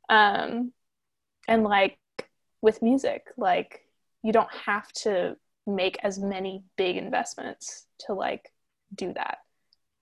[0.09, 0.73] Um,
[1.49, 1.99] and like
[2.63, 3.81] with music, like
[4.23, 5.37] you don't have to
[5.67, 8.53] make as many big investments to like
[8.95, 9.39] do that.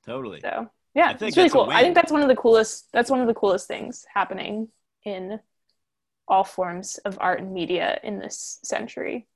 [0.05, 0.41] totally.
[0.41, 1.69] So yeah, I think it's really cool.
[1.71, 2.87] I think that's one of the coolest.
[2.93, 4.69] That's one of the coolest things happening
[5.05, 5.41] in
[6.27, 9.27] all forms of art and media in this century.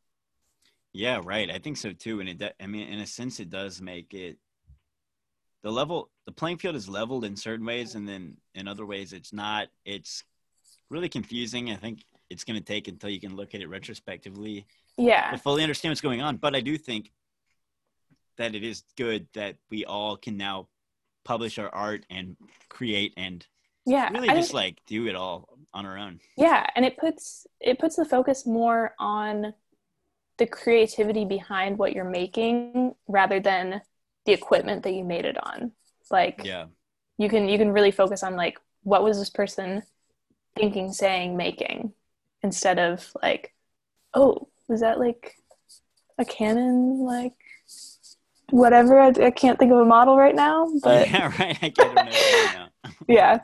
[0.92, 1.50] Yeah, right.
[1.50, 2.20] I think so too.
[2.20, 4.38] And it, de- I mean, in a sense, it does make it
[5.62, 9.12] the level, the playing field is leveled in certain ways, and then in other ways,
[9.12, 9.68] it's not.
[9.84, 10.24] It's
[10.90, 11.70] really confusing.
[11.70, 15.38] I think it's going to take until you can look at it retrospectively Yeah, to
[15.38, 16.36] fully understand what's going on.
[16.36, 17.12] But I do think
[18.38, 20.68] that it is good that we all can now
[21.24, 22.36] publish our art and
[22.68, 23.46] create and
[23.86, 24.08] yeah.
[24.10, 26.20] really I just think- like do it all on our own.
[26.36, 29.54] yeah and it puts it puts the focus more on
[30.38, 33.80] the creativity behind what you're making rather than
[34.26, 35.72] the equipment that you made it on
[36.10, 36.66] like Yeah.
[37.18, 39.82] you can you can really focus on like what was this person
[40.56, 41.92] thinking saying making
[42.42, 43.54] instead of like
[44.14, 45.36] oh was that like
[46.18, 47.32] a canon like
[48.52, 51.58] whatever i, I can't think of a model right now but yeah, right.
[51.62, 52.68] I can't remember right now.
[53.08, 53.40] yeah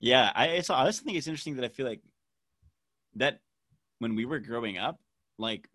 [0.00, 2.02] Yeah, I it's, I also think it's interesting that I feel like
[3.16, 3.40] that
[3.98, 5.00] when we were growing up,
[5.38, 5.68] like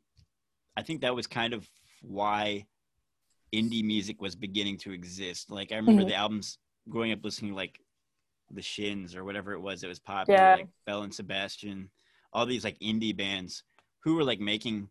[0.78, 1.68] I think that was kind of
[2.01, 2.66] why
[3.54, 5.51] indie music was beginning to exist.
[5.51, 6.08] Like I remember Mhm.
[6.08, 6.58] the albums
[6.89, 7.80] growing up listening to, like
[8.51, 10.56] the Shins or whatever it was that was popular, Yeah.
[10.56, 11.89] like Belle and Sebastian,
[12.32, 13.64] all these like indie bands
[14.04, 14.89] who were like making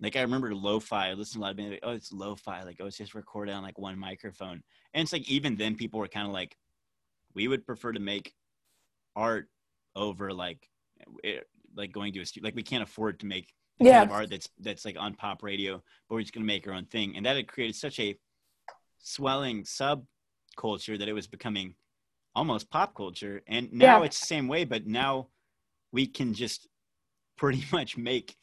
[0.00, 1.08] like I remember lo-fi.
[1.08, 3.14] I listened to a lot of bands like, oh, it's lo-fi, like oh, it's just
[3.14, 4.62] recorded on like one microphone.
[4.94, 6.56] And it's like even then people were kind of like,
[7.34, 8.34] we would prefer to make
[9.16, 9.48] art
[9.96, 10.68] over like
[11.24, 11.46] it,
[11.76, 12.46] like going to a studio.
[12.46, 14.00] Like we can't afford to make Yeah.
[14.00, 16.74] kind of art that's that's like on pop radio, but we're just gonna make our
[16.74, 17.16] own thing.
[17.16, 18.16] And that had created such a
[18.98, 21.74] swelling subculture that it was becoming
[22.34, 23.42] almost pop culture.
[23.46, 24.06] And now Yeah.
[24.06, 25.28] it's the same way, but now
[25.92, 26.68] we can just
[27.36, 28.36] pretty much make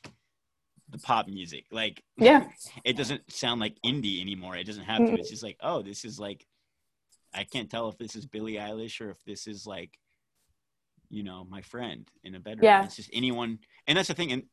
[0.90, 1.66] the pop music.
[1.72, 2.48] Like Yeah.
[2.84, 4.56] it doesn't sound like indie anymore.
[4.56, 5.14] It doesn't have to.
[5.14, 6.46] It's just like, oh, this is like
[7.34, 9.98] I can't tell if this is Billie Eilish or if this is like
[11.10, 12.66] you know, my friend in a bedroom.
[12.66, 12.84] Yeah.
[12.84, 14.44] It's just anyone and that's the thing and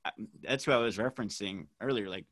[0.42, 2.26] that's what I was referencing earlier like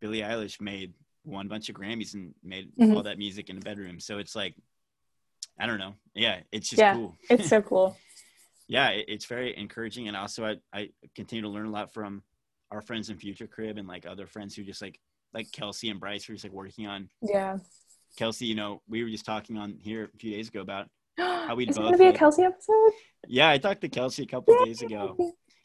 [0.00, 0.92] Billie Eilish made
[1.24, 2.94] won a bunch of Grammys and made Mhm.
[2.94, 4.00] all that music in a bedroom.
[4.00, 4.54] So it's like
[5.58, 5.94] I don't know.
[6.14, 6.94] Yeah, it's just Yeah.
[6.94, 7.16] cool.
[7.30, 7.96] It's so cool.
[8.68, 12.22] yeah, it, it's very encouraging, and also I I continue to learn a lot from
[12.70, 14.98] our friends in Future Crib and like other friends who just like
[15.34, 17.58] like Kelsey and Bryce who are just like working on Yeah.
[18.16, 18.46] Kelsey.
[18.46, 20.88] You know, we were just talking on here a few days ago about
[21.56, 22.90] we'd Is both, gonna be a Kelsey episode?
[23.26, 23.48] yeah.
[23.50, 25.16] I talked to Kelsey a couple days ago.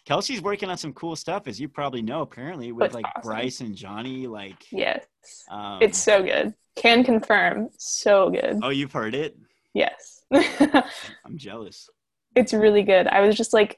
[0.06, 2.22] Kelsey's working on some cool stuff, as you probably know.
[2.22, 3.30] Apparently, with That's like awesome.
[3.32, 4.26] Bryce and Johnny.
[4.28, 5.06] Like, Yes.
[5.49, 6.54] um, It's so good.
[6.76, 7.70] Can confirm.
[7.78, 8.60] So good.
[8.64, 9.38] oh, you've heard it.
[9.76, 10.24] Yes.
[10.34, 11.88] I'm jealous.
[12.36, 13.08] it's really good.
[13.08, 13.78] I was just like,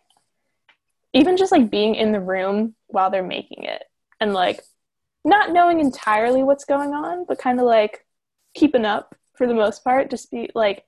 [1.14, 3.84] even just like being in the room while they're making it
[4.20, 4.61] and like
[5.26, 8.05] not knowing entirely what's going on, but kind of like
[8.55, 10.09] keeping up for the most part.
[10.09, 10.86] Just be like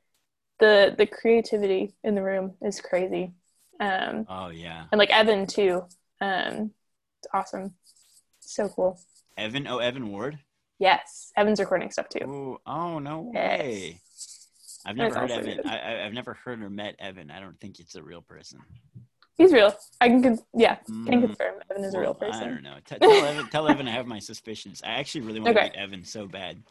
[0.60, 3.34] the the creativity in the room is crazy,
[3.80, 5.84] um, Oh yeah, and like Evan too.
[6.22, 6.72] Um,
[7.20, 7.74] it's awesome,
[8.40, 9.00] so cool.
[9.38, 9.68] Evan.
[9.68, 10.40] Oh, Evan Ward.
[10.80, 12.20] Yes, Evan's recording stuff too.
[12.26, 13.60] Oh, oh no Yes.
[13.60, 14.00] way.
[14.86, 15.58] I've never heard Evan.
[15.58, 15.66] good.
[15.66, 17.32] I, I've never heard or met Evan.
[17.32, 18.60] I don't think it's a real person.
[19.38, 19.74] He's real.
[20.00, 22.44] I can, con- yeah, can Mm, confirm Evan is a real person.
[22.44, 22.78] I don't know.
[22.86, 23.48] T- tell Evan.
[23.50, 24.82] Tell Evan I have my suspicions.
[24.84, 25.68] I actually really want Okay.
[25.68, 26.64] to meet Evan so bad.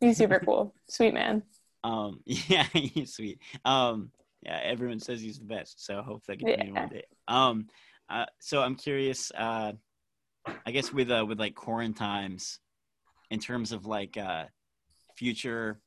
[0.00, 1.42] He's super cool, sweet man.
[1.82, 3.40] Um, yeah, he's sweet.
[3.64, 4.10] Um,
[4.42, 5.84] yeah, everyone says he's the best.
[5.84, 6.80] So hopefully I get to meet him Yeah.
[6.82, 7.04] one day.
[7.26, 7.66] Um,
[8.08, 9.32] uh, so I'm curious.
[9.36, 9.72] Uh,
[10.66, 12.60] I guess with uh, with like quarantines,
[13.30, 14.44] in terms of like uh,
[15.16, 15.80] future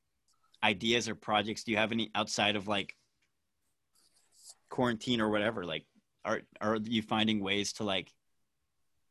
[0.63, 2.95] ideas or projects, do you have any outside of like
[4.69, 5.63] quarantine or whatever?
[5.65, 5.85] Like,
[6.25, 8.13] are are you finding ways to like?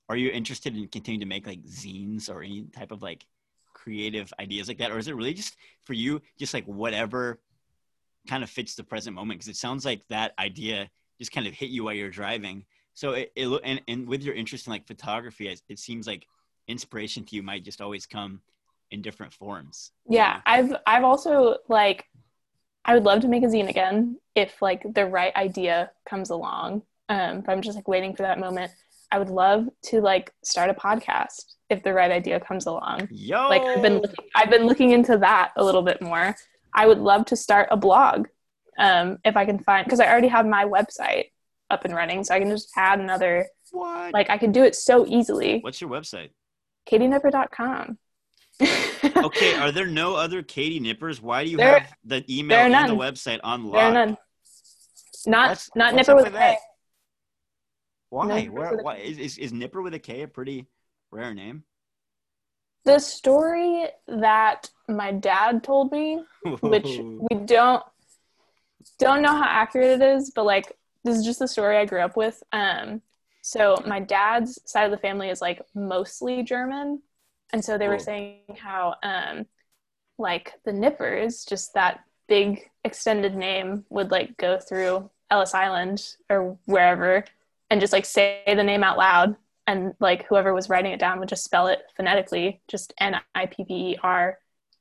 [0.09, 3.27] Are you interested in continuing to make like zines or any type of like
[3.75, 7.41] creative ideas like that, or is it really just for you, just like whatever
[8.29, 9.39] kind of fits the present moment?
[9.39, 10.89] Because it sounds like that idea
[11.19, 12.65] just kind of hit you while you're driving.
[12.95, 16.27] So it, it and and with your interest in like photography, it, it seems like
[16.69, 18.41] inspiration to you might just always come
[18.91, 19.93] in different forms.
[20.09, 20.41] Yeah.
[20.47, 22.07] I've I've also like
[22.85, 26.83] I would love to make a zine again if like the right idea comes along.
[27.09, 28.73] Um, but I'm just like waiting for that moment.
[29.13, 33.09] I would love to like start a podcast if the right idea comes along.
[33.11, 36.35] Yo, Like I've been looking, I've been looking into that a little bit more.
[36.75, 38.27] I would love to start a blog
[38.79, 41.27] um, if I can find because I already have my website
[41.71, 43.47] up and running, so I can just add another.
[43.71, 44.13] what?
[44.13, 45.61] Like I can do it so easily.
[45.61, 46.31] What's your website?
[46.91, 47.99] KatieNipper.com.
[49.17, 51.21] Okay, are there no other Katie Nippers?
[51.23, 54.17] Why do you There- have the email and the website on There are none.
[55.27, 56.39] Not What's- not what's Nipper with a?
[56.39, 56.59] K.
[58.11, 58.43] Why?
[58.43, 60.67] Nipper Where, with why is, is is Nipper with a K a pretty
[61.11, 61.65] rare name?
[62.85, 66.23] The story that my dad told me,
[66.61, 66.85] which
[67.31, 67.83] we don't
[68.99, 70.73] don't know how accurate it is, but like
[71.05, 72.43] this is just the story I grew up with.
[72.53, 73.03] Um,
[73.43, 77.03] so my dad's side of the family is like mostly German,
[77.53, 79.47] and so they were saying how um,
[80.19, 86.59] like the Nippers, just that big extended name, would like go through Ellis Island or
[86.67, 87.25] wherever,
[87.71, 89.37] and just like say the name out loud,
[89.67, 93.47] and like whoever was writing it down would just spell it phonetically, just N I
[93.47, 94.39] P P E R.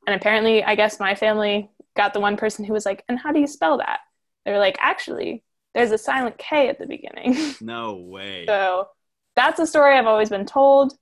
[0.07, 3.31] And apparently, I guess my family got the one person who was like, "And how
[3.31, 4.01] do you spell that?"
[4.45, 8.45] They were like, "Actually, there's a silent K at the beginning." no way.
[8.45, 8.89] so
[9.35, 10.97] that's a story I've always been told.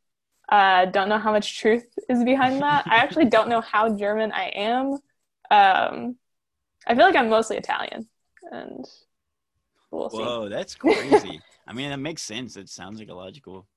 [0.50, 2.86] Uh, don't know how much truth is behind that.
[2.88, 4.98] I actually don't know how German I am.
[5.52, 6.16] Um,
[6.86, 8.08] I feel like I'm mostly Italian,
[8.52, 8.86] and
[9.92, 10.18] we'll see.
[10.18, 11.42] Whoa, that's crazy.
[11.68, 12.58] I mean, that makes sense.
[12.58, 13.68] It sounds like a logical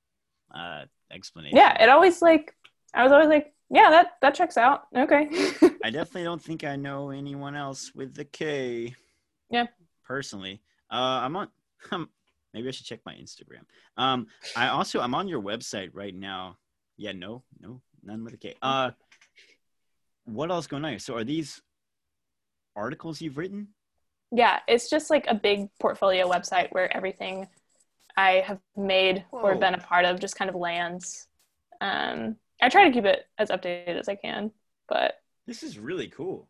[0.54, 1.56] uh, explanation.
[1.56, 2.54] Yeah, it always like
[2.94, 4.84] I was always like, yeah, that that checks out.
[4.96, 5.28] Okay.
[5.84, 8.94] I definitely don't think I know anyone else with the K.
[9.50, 9.66] Yeah.
[10.04, 11.48] Personally, uh, I'm on.
[11.90, 12.08] I'm,
[12.54, 13.62] maybe I should check my Instagram.
[13.96, 14.26] Um,
[14.56, 16.56] I also I'm on your website right now.
[16.96, 18.54] Yeah, no, no, none with a K.
[18.62, 18.92] Uh,
[20.24, 20.90] what else going on?
[20.90, 20.98] Here?
[20.98, 21.60] So are these
[22.74, 23.68] articles you've written?
[24.32, 27.46] Yeah, it's just like a big portfolio website where everything
[28.16, 29.58] I have made or Whoa.
[29.60, 31.28] been a part of just kind of lands.
[31.80, 34.50] Um, I try to keep it as updated as I can,
[34.88, 35.14] but
[35.46, 36.48] This is really cool.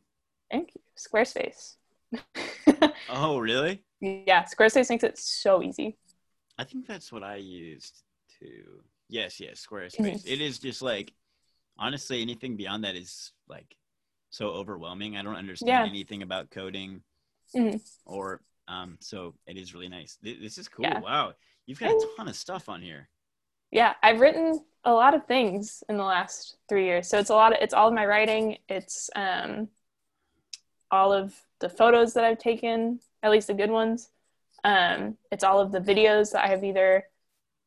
[0.51, 1.77] thank you, Squarespace.
[3.09, 3.83] Oh, really?
[4.01, 5.97] yeah, Squarespace makes it so easy.
[6.59, 8.03] I think that's what I used
[8.41, 8.83] to.
[9.09, 10.27] Yes, yes, Squarespace.
[10.27, 11.13] It is just like,
[11.79, 13.77] honestly, anything beyond that is like
[14.31, 15.17] so overwhelming.
[15.17, 15.87] I don't understand Yeah.
[15.87, 17.03] anything about coding,
[17.55, 17.81] Mhm.
[18.05, 18.99] or um.
[19.01, 20.19] So it is really nice.
[20.23, 20.85] This is cool.
[20.85, 21.01] Yeah.
[21.01, 21.35] Wow,
[21.67, 23.09] you've got a ton of stuff on here.
[23.71, 27.09] Yeah, I've written a lot of things in the last three years.
[27.09, 28.59] So it's a lot of it's all of my writing.
[28.69, 29.69] It's um,
[30.91, 34.11] all of the photos that I've taken, at least the good ones.
[34.65, 37.05] Um, it's all of the videos that I have either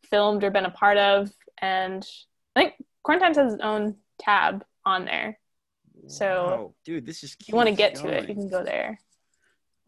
[0.10, 2.06] filmed or been a part of, and
[2.56, 2.74] I think
[3.06, 5.38] Quarantimes has its own tab on there.
[6.08, 6.74] So- Wow.
[6.86, 7.36] dude, this is.
[7.40, 9.00] If you want to get to it, you can go there.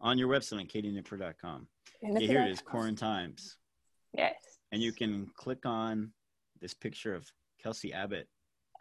[0.00, 1.66] on your website on katienipper.com.
[2.02, 3.54] Yeah, here it is, Quarantimes.
[4.16, 4.34] Yes.
[4.72, 6.12] and you can click on
[6.60, 7.30] this picture of
[7.62, 8.28] Kelsey Abbott.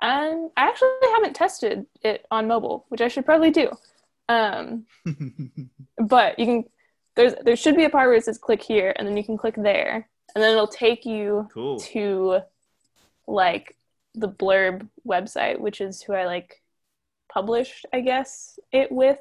[0.01, 3.69] Um, I actually haven't tested it on mobile, which I should probably do.
[4.29, 4.85] Um,
[5.97, 6.63] but you can
[7.15, 9.37] there's there should be a part where it says click here and then you can
[9.37, 11.77] click there and then it'll take you cool.
[11.79, 12.39] to
[13.27, 13.75] like
[14.15, 16.61] the blurb website which is who i like
[17.31, 19.17] published i guess it with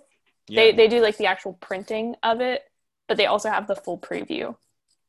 [0.49, 0.61] Yeah.
[0.61, 2.63] they they do like the actual printing of it
[3.09, 4.55] but they also have the full preview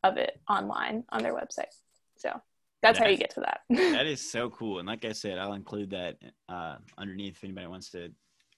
[0.03, 1.73] of it online on their website
[2.17, 2.41] so
[2.81, 4.79] that's how you get to that that is so cool.
[4.79, 6.17] And like I said, I'll include that
[6.49, 8.09] uh, underneath if anybody wants to,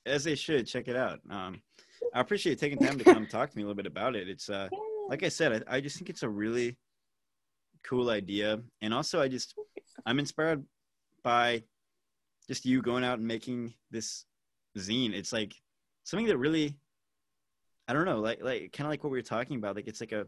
[0.05, 1.19] as they should, check it out.
[1.29, 1.61] Um,
[2.13, 4.29] I appreciate taking time to come talk to me a little bit about it.
[4.29, 4.69] It's uh,
[5.09, 6.77] like I said, I, I just think it's a really
[7.83, 9.55] cool idea, and also I just
[10.05, 10.63] I'm inspired
[11.23, 11.63] by
[12.47, 14.25] just you going out and making this
[14.77, 15.13] zine.
[15.13, 15.53] It's like
[16.05, 16.77] something that really
[17.89, 19.75] I don't know, like like kind of like what we were talking about.
[19.75, 20.27] Like it's like a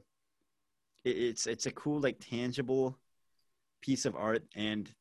[1.06, 2.98] it's it's a cool like tangible
[3.82, 4.92] piece of art, and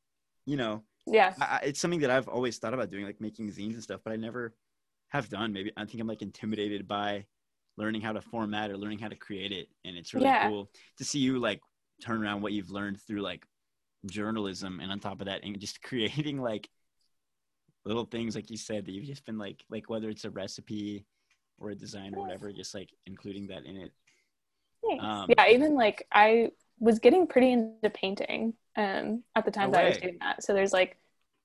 [0.46, 3.74] you know yeah I, it's something that I've always thought about doing, like making zines
[3.74, 4.54] and stuff, but I never
[5.08, 5.52] have done.
[5.52, 7.26] Maybe I think I'm like intimidated by
[7.76, 10.50] learning how to format or learning how to create it, and it's really Yeah.
[10.50, 11.60] cool to see you like
[12.02, 13.46] turn around what you've learned through like
[14.06, 16.68] journalism, and on top of that, and just creating like
[17.84, 21.04] little things like you said that you've just been like like whether it's a recipe
[21.58, 23.92] or a design or whatever, just like including that in it.
[25.00, 29.78] Um, yeah, even like I was getting pretty into painting um, at the time No
[29.78, 30.42] that I was doing that.
[30.42, 30.96] So there's like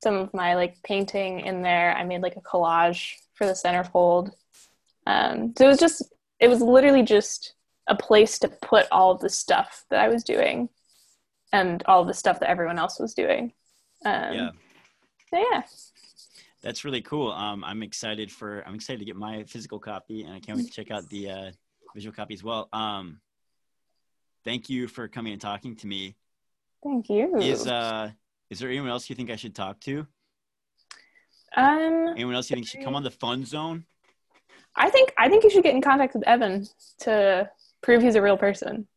[0.04, 1.96] some of my like painting in there.
[1.96, 4.32] I made like a collage for the centerfold.
[5.08, 6.04] Um, so it was just,
[6.40, 7.54] it was literally just
[7.88, 10.70] a place to put all of the stuff that I was doing
[11.52, 13.54] and all the stuff that everyone else was doing.
[14.06, 14.50] Um, yeah.
[15.34, 15.62] so yeah.
[16.62, 17.32] That's really cool.
[17.32, 20.68] Um, I'm excited for I'm excited to get my physical copy, and I can't wait
[20.68, 21.52] to check out the uh,
[21.96, 22.68] visual copy as well.
[22.74, 23.22] Um,
[24.50, 26.16] thank you for coming and talking to me.
[26.84, 27.38] Thank you.
[27.38, 28.10] Is uh,
[28.50, 30.08] is there anyone else you think I should talk to?
[31.56, 33.86] um, Anyone else you think should come on the fun zone?
[34.76, 36.66] I think I think you should get in contact with Evan
[37.02, 37.50] to
[37.84, 38.88] prove he's a real person.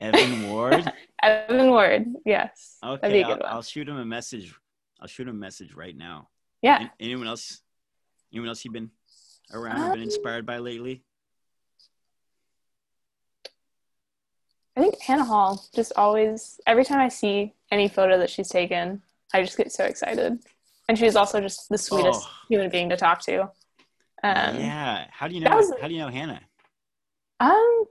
[0.00, 0.92] Evan Ward.
[1.22, 2.76] Evan Ward, yes.
[2.84, 3.42] Okay, I'll.
[3.46, 4.54] I'll shoot him a message.
[5.00, 6.28] I'll shoot him a message right now.
[6.62, 6.82] yeah.
[6.82, 7.62] An- Anyone else?
[8.32, 8.90] Anyone else you've been
[9.52, 11.04] around or been Um, inspired by lately?
[14.78, 19.02] I think Hannah Hall just always every time I see any photo that she's taken,
[19.34, 20.38] I just get so excited.
[20.88, 22.30] And she's also just the sweetest Oh.
[22.48, 23.42] human being to talk to.
[24.22, 25.06] Um, yeah.
[25.10, 25.50] How do you know?
[25.56, 26.40] was- How do you know Hannah?
[27.40, 27.84] um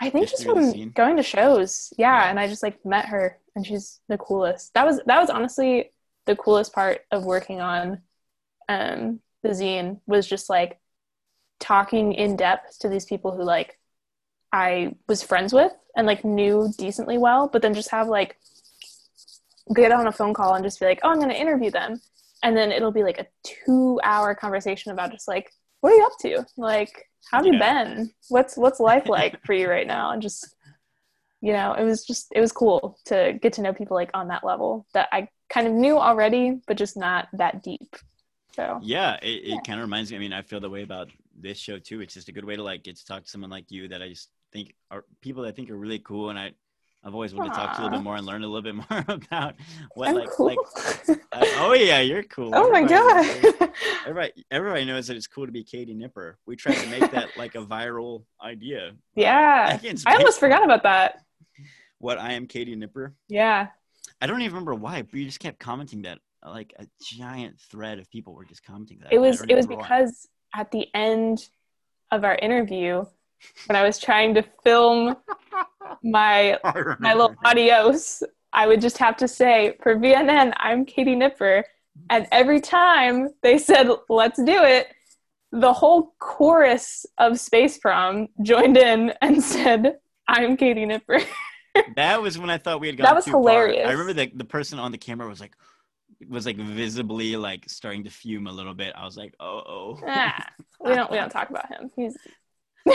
[0.00, 1.92] I think Just just from going to shows.
[1.98, 2.30] Yeah, Yeah.
[2.30, 4.74] and I just like met her and she's the coolest.
[4.74, 5.90] That was that was honestly
[6.26, 8.00] the coolest part of working on
[8.68, 10.78] um the zine was just like
[11.58, 13.78] talking in depth to these people who like
[14.52, 18.36] I was friends with and like knew decently well, but then just have like
[19.74, 22.00] get on a phone call and just be like, "Oh, I'm going to interview them."
[22.42, 23.26] And then it'll be like a
[23.68, 27.58] 2-hour conversation about just like, "What are you up to?" Like, how have you Yeah.
[27.58, 28.10] been?
[28.28, 30.10] What's what's life like for you right now?
[30.10, 30.54] And just
[31.40, 34.28] you know, it was just it was cool to get to know people like on
[34.28, 37.96] that level that I kind of knew already, but just not that deep.
[38.54, 39.60] So, Yeah, it, it Yeah.
[39.64, 40.16] kind of reminds me.
[40.16, 42.00] I mean, I feel the way about this show too.
[42.00, 44.02] It's just a good way to like get to talk to someone like you that
[44.02, 46.52] I just think are people that I think are really cool, and I
[47.04, 48.62] I've always wanted to talk to you a little bit more and learn a little
[48.62, 49.54] bit more about
[49.94, 50.46] what I'm like cool.
[50.46, 50.58] like.
[51.32, 52.52] uh, oh yeah, you're cool.
[52.54, 53.70] oh my Everybody- god.
[54.06, 56.38] Everybody, everybody knows that it's cool to be Katie Nipper.
[56.46, 58.92] We tried to make that like a viral idea.
[59.14, 59.74] yeah.
[59.74, 61.20] Against I almost forgot about that.
[61.98, 63.14] what I am Katie Nipper.
[63.28, 63.68] Yeah.
[64.20, 67.98] I don't even remember why, but you just kept commenting that like a giant thread
[67.98, 69.12] of people were just commenting that.
[69.12, 70.00] It was it was remember why.
[70.00, 71.48] because at the end
[72.12, 73.04] of our interview,
[73.66, 75.16] when I was trying to film
[76.02, 76.58] my
[77.00, 78.22] my little adios,
[78.52, 81.64] I would just have to say, for VNN, I'm Katie Nipper.
[82.10, 84.88] And every time they said, let's do it,
[85.52, 91.20] the whole chorus of Space Prom joined in and said, I'm Katie Nipper.
[91.96, 93.40] That was when I thought we had That was too far.
[93.40, 93.88] hilarious.
[93.88, 95.54] I remember that the person on the camera was like
[96.28, 98.92] was like visibly like starting to fume a little bit.
[98.94, 100.00] I was like, oh oh.
[100.06, 100.46] ah,
[100.84, 101.90] we don't we don't talk about him.
[101.96, 102.14] He's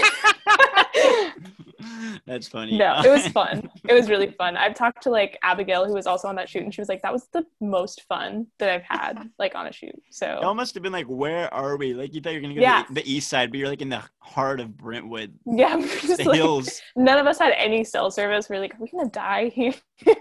[2.25, 2.77] That's funny.
[2.77, 3.69] no, it was fun.
[3.87, 4.57] It was really fun.
[4.57, 7.01] I've talked to like Abigail, who was also on that shoot, and she was like,
[7.01, 10.73] "That was the most fun that I've had, like on a shoot." So all must
[10.73, 11.93] have been like, where are we?
[11.93, 12.83] Like you thought you were gonna go Yeah.
[12.83, 16.17] to the, the east side, but you're like in the heart of Brentwood, yeah, just
[16.17, 16.81] the like, hills.
[16.95, 18.49] none of us had any cell service.
[18.49, 19.73] We are like, "Are we gonna die here?"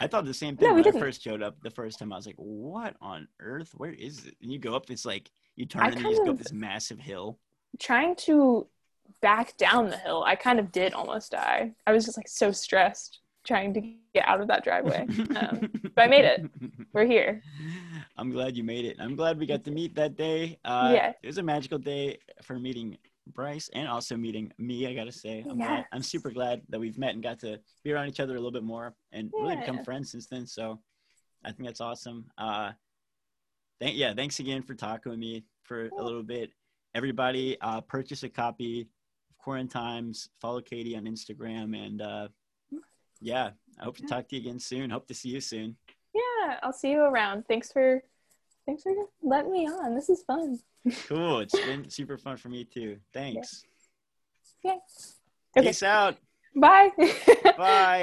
[0.00, 1.00] I thought the same thing No, when I didn't.
[1.00, 2.12] first showed up the first time.
[2.12, 3.70] I was like, what on earth?
[3.74, 4.36] Where is it?
[4.42, 6.38] And you go up this like you turn I and you just go kind up
[6.38, 7.38] this massive hill.
[7.80, 8.66] Trying to
[9.20, 11.72] back down the hill, I kind of did almost die.
[11.86, 13.80] I was just like so stressed trying to
[14.14, 15.06] get out of that driveway.
[15.36, 16.44] Um, but I made it.
[16.92, 17.42] We're here.
[18.16, 18.96] I'm glad you made it.
[18.98, 20.58] I'm glad we got to meet that day.
[20.64, 21.12] Uh, Yeah.
[21.22, 22.96] It was a magical day for meeting
[23.32, 24.86] Bryce and also meeting me.
[24.86, 27.92] I gotta say, I'm, glad, I'm super glad that we've met and got to be
[27.92, 30.46] around each other a little bit more and really become friends since then.
[30.46, 30.80] So
[31.44, 32.26] I think that's awesome.
[32.38, 32.72] Uh,
[33.80, 36.50] thank yeah, thanks again for talking with me for a little bit.
[36.94, 38.88] Everybody, uh, purchase a copy
[39.44, 40.28] Quarantimes.
[40.40, 42.28] Follow Katie on Instagram, and uh,
[43.20, 44.90] yeah, I hope to talk to you again soon.
[44.90, 45.76] Hope to see you soon.
[46.14, 47.44] Yeah, I'll see you around.
[47.46, 48.02] Thanks for
[48.66, 48.92] thanks for
[49.22, 49.94] letting me on.
[49.94, 50.58] This is fun.
[51.08, 51.40] Cool.
[51.40, 52.98] It's been super fun for me too.
[53.12, 53.64] Thanks.
[54.64, 54.78] Yay.
[55.56, 55.68] Okay.
[55.68, 56.16] Peace out.
[56.56, 56.90] Bye.
[57.56, 58.02] Bye.